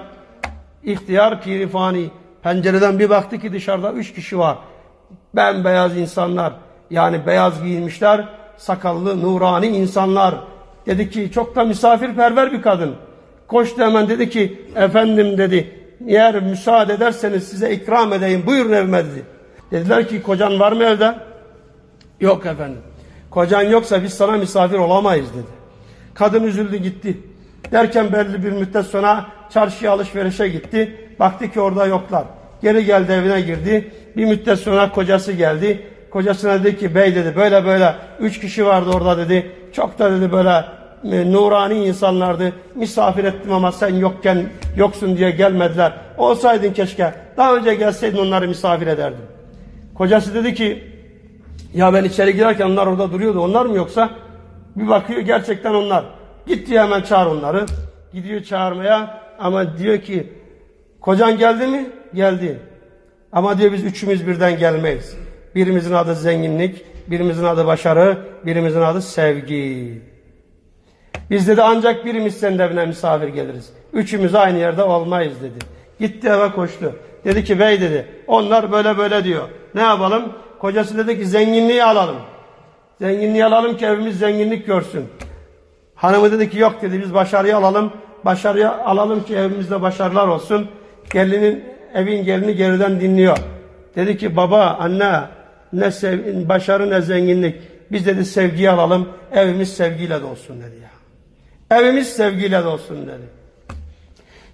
ihtiyar 0.85 1.43
pirifani 1.43 2.11
pencereden 2.43 2.99
bir 2.99 3.11
baktı 3.11 3.39
ki 3.39 3.53
dışarıda 3.53 3.93
üç 3.93 4.15
kişi 4.15 4.39
var. 4.39 4.59
Bembeyaz 5.35 5.97
insanlar 5.97 6.53
yani 6.91 7.27
beyaz 7.27 7.63
giyinmişler 7.63 8.29
sakallı 8.57 9.23
nurani 9.23 9.67
insanlar. 9.67 10.35
Dedi 10.87 11.11
ki 11.11 11.31
çok 11.35 11.57
da 11.57 11.65
misafirperver 11.65 12.53
bir 12.53 12.63
kadın. 12.63 12.95
Koştu 13.49 13.83
hemen 13.83 14.09
dedi 14.09 14.31
ki 14.31 14.63
efendim 14.77 15.39
dedi 15.39 15.83
eğer 16.07 16.43
müsaade 16.43 16.93
ederseniz 16.93 17.49
size 17.49 17.73
ikram 17.75 18.13
edeyim 18.13 18.43
buyurun 18.47 18.73
evime 18.73 19.05
dedi. 19.05 19.23
Dediler 19.71 20.09
ki 20.09 20.23
kocan 20.23 20.61
var 20.61 20.73
mı 20.73 20.85
evde? 20.85 21.15
Yok 22.21 22.47
efendim. 22.47 22.81
Kocan 23.31 23.63
yoksa 23.63 24.03
biz 24.03 24.15
sana 24.15 24.33
misafir 24.33 24.79
olamayız 24.79 25.35
dedi. 25.35 25.47
Kadın 26.15 26.45
üzüldü 26.45 26.77
gitti. 26.77 27.19
Derken 27.73 28.13
belli 28.13 28.45
bir 28.45 28.53
müddet 28.53 28.87
sonra 28.87 29.27
çarşıya 29.51 29.93
alışverişe 29.93 30.49
gitti. 30.49 30.97
Baktı 31.21 31.51
ki 31.51 31.61
orada 31.61 31.87
yoklar. 31.87 32.25
Geri 32.63 32.85
geldi 32.85 33.13
evine 33.13 33.41
girdi. 33.41 33.93
Bir 34.17 34.25
müddet 34.25 34.59
sonra 34.59 34.93
kocası 34.93 35.33
geldi. 35.33 35.87
Kocasına 36.13 36.65
dedi 36.65 36.79
ki 36.79 36.95
bey 36.95 37.15
dedi 37.15 37.37
böyle 37.37 37.65
böyle 37.65 37.95
üç 38.21 38.41
kişi 38.41 38.67
vardı 38.67 38.91
orada 38.95 39.19
dedi. 39.19 39.51
Çok 39.73 39.99
da 39.99 40.13
dedi 40.13 40.33
böyle 40.33 40.65
e, 41.05 41.33
nurani 41.33 41.85
insanlardı. 41.85 42.53
Misafir 42.75 43.25
ettim 43.25 43.53
ama 43.53 43.73
sen 43.73 43.95
yokken 43.95 44.47
yoksun 44.77 45.17
diye 45.17 45.31
gelmediler. 45.31 45.93
Olsaydın 46.19 46.73
keşke. 46.73 47.15
Daha 47.37 47.57
önce 47.57 47.75
gelseydin 47.75 48.19
onları 48.19 48.49
misafir 48.49 48.87
ederdim. 48.87 49.25
Kocası 49.95 50.35
dedi 50.35 50.55
ki 50.55 50.85
ya 51.75 51.95
ben 51.95 52.05
içeri 52.05 52.35
girerken 52.35 52.67
onlar 52.67 52.87
orada 52.87 53.13
duruyordu. 53.13 53.41
Onlar 53.41 53.67
mı 53.67 53.77
yoksa? 53.77 54.11
Bir 54.77 54.89
bakıyor 54.89 55.21
gerçekten 55.21 55.75
onlar. 55.75 56.05
Gitti 56.47 56.81
hemen 56.81 57.03
çağır 57.03 57.27
onları. 57.27 57.67
Gidiyor 58.13 58.43
çağırmaya 58.43 59.23
ama 59.39 59.79
diyor 59.79 59.99
ki 59.99 60.33
kocan 61.01 61.39
geldi 61.39 61.67
mi? 61.67 61.91
Geldi. 62.15 62.59
Ama 63.33 63.59
diyor 63.59 63.73
biz 63.73 63.85
üçümüz 63.85 64.27
birden 64.27 64.59
gelmeyiz. 64.59 65.22
Birimizin 65.55 65.95
adı 65.95 66.15
zenginlik, 66.15 66.85
birimizin 67.11 67.45
adı 67.45 67.67
başarı, 67.67 68.19
birimizin 68.47 68.81
adı 68.81 69.03
sevgi. 69.03 70.03
Biz 71.31 71.49
dedi 71.49 71.63
ancak 71.63 72.05
birimiz 72.05 72.41
senin 72.41 72.59
evine 72.59 72.87
misafir 72.87 73.29
geliriz. 73.29 73.73
Üçümüz 73.93 74.35
aynı 74.35 74.59
yerde 74.59 74.83
olmayız 74.83 75.43
dedi. 75.43 75.59
Gitti 76.01 76.29
eve 76.29 76.53
koştu. 76.53 76.97
Dedi 77.25 77.45
ki 77.45 77.61
bey 77.61 77.81
dedi 77.81 78.07
onlar 78.27 78.73
böyle 78.73 78.99
böyle 78.99 79.25
diyor. 79.25 79.49
Ne 79.75 79.81
yapalım? 79.81 80.33
Kocası 80.59 80.99
dedi 80.99 81.19
ki 81.19 81.27
zenginliği 81.27 81.85
alalım. 81.85 82.17
Zenginliği 83.01 83.45
alalım 83.45 83.77
ki 83.77 83.87
evimiz 83.87 84.19
zenginlik 84.19 84.67
görsün. 84.67 85.05
Hanımı 85.95 86.33
dedi 86.33 86.51
ki 86.51 86.59
yok 86.59 86.83
dedi 86.83 87.01
biz 87.03 87.15
başarıyı 87.15 87.57
alalım. 87.57 87.93
Başarıyı 88.25 88.71
alalım 88.71 89.25
ki 89.25 89.37
evimizde 89.37 89.83
başarılar 89.83 90.29
olsun. 90.29 90.69
Gelinin 91.13 91.65
evin 91.95 92.25
gelini 92.25 92.57
geriden 92.57 93.01
dinliyor. 93.01 93.39
Dedi 93.97 94.17
ki 94.17 94.37
baba 94.37 94.77
anne 94.81 95.21
ne 95.73 95.91
sev, 95.91 96.49
başarı 96.49 96.91
ne 96.91 97.01
zenginlik. 97.01 97.57
Biz 97.93 98.07
dedi 98.07 98.25
sevgiyi 98.25 98.71
alalım. 98.71 99.09
Evimiz 99.33 99.77
sevgiyle 99.77 100.23
dolsun 100.23 100.57
dedi 100.63 100.77
ya. 100.83 100.93
Evimiz 101.79 102.09
sevgiyle 102.09 102.65
dolsun 102.65 103.07
dedi. 103.07 103.43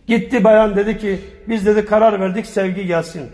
Gitti 0.07 0.45
bayan 0.45 0.77
dedi 0.77 0.99
ki 0.99 1.21
biz 1.49 1.67
dedi 1.67 1.85
karar 1.85 2.21
verdik 2.21 2.47
sevgi 2.47 2.87
gelsin. 2.87 3.31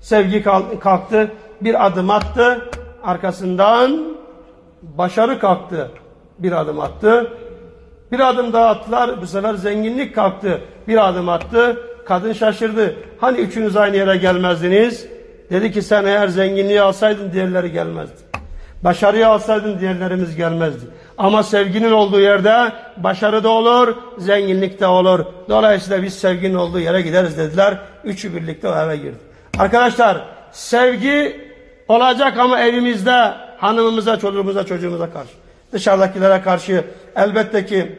Sevgi 0.00 0.42
kal- 0.42 0.80
kalktı 0.80 1.30
bir 1.60 1.86
adım 1.86 2.10
attı 2.10 2.70
arkasından 3.02 4.16
başarı 4.82 5.38
kalktı 5.38 5.90
bir 6.38 6.52
adım 6.52 6.80
attı. 6.80 7.32
Bir 8.12 8.28
adım 8.28 8.52
daha 8.52 8.66
attılar 8.66 9.22
bu 9.22 9.26
sefer 9.26 9.54
zenginlik 9.54 10.14
kalktı 10.14 10.60
bir 10.88 11.08
adım 11.08 11.28
attı. 11.28 11.76
Kadın 12.06 12.32
şaşırdı. 12.32 12.96
Hani 13.20 13.38
üçünüz 13.38 13.76
aynı 13.76 13.96
yere 13.96 14.16
gelmezdiniz? 14.16 15.06
Dedi 15.50 15.72
ki 15.72 15.82
sen 15.82 16.04
eğer 16.04 16.28
zenginliği 16.28 16.80
alsaydın 16.80 17.32
diğerleri 17.32 17.72
gelmezdi. 17.72 18.28
Başarıyı 18.84 19.28
alsaydın 19.28 19.80
diğerlerimiz 19.80 20.36
gelmezdi. 20.36 20.86
Ama 21.18 21.42
sevginin 21.42 21.92
olduğu 21.92 22.20
yerde 22.20 22.72
başarı 22.96 23.44
da 23.44 23.48
olur, 23.48 23.94
zenginlik 24.18 24.80
de 24.80 24.86
olur. 24.86 25.24
Dolayısıyla 25.48 26.02
biz 26.02 26.14
sevginin 26.18 26.54
olduğu 26.54 26.80
yere 26.80 27.00
gideriz 27.00 27.38
dediler. 27.38 27.78
Üçü 28.04 28.34
birlikte 28.34 28.68
o 28.68 28.76
eve 28.76 28.96
girdi. 28.96 29.18
Arkadaşlar 29.58 30.24
sevgi 30.52 31.40
olacak 31.88 32.38
ama 32.38 32.60
evimizde 32.60 33.32
hanımımıza, 33.58 34.18
çocuğumuza, 34.18 34.66
çocuğumuza 34.66 35.10
karşı. 35.10 35.32
Dışarıdakilere 35.72 36.42
karşı 36.42 36.84
elbette 37.16 37.66
ki 37.66 37.98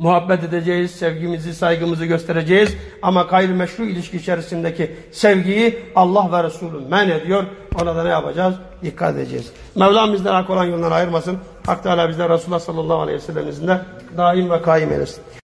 muhabbet 0.00 0.44
edeceğiz, 0.44 0.90
sevgimizi, 0.90 1.54
saygımızı 1.54 2.06
göstereceğiz. 2.06 2.76
Ama 3.02 3.22
gayrimeşru 3.22 3.84
ilişki 3.84 4.16
içerisindeki 4.16 4.96
sevgiyi 5.12 5.78
Allah 5.94 6.32
ve 6.32 6.44
Resulü 6.44 6.88
men 6.88 7.08
ediyor. 7.08 7.44
Ona 7.82 7.96
da 7.96 8.02
ne 8.02 8.08
yapacağız? 8.08 8.54
Dikkat 8.82 9.16
edeceğiz. 9.16 9.52
Mevlam 9.74 10.12
bizden 10.12 10.32
hak 10.32 10.50
olan 10.50 10.64
yoldan 10.64 10.90
ayırmasın. 10.90 11.38
Hak 11.66 11.82
Teala 11.82 12.08
bizden 12.08 12.30
Resulullah 12.30 12.60
sallallahu 12.60 13.00
aleyhi 13.00 13.18
ve 13.18 13.22
sellem 13.22 13.48
izniyle 13.48 13.80
daim 14.16 14.50
ve 14.50 14.62
kaim 14.62 14.92
eylesin. 14.92 15.39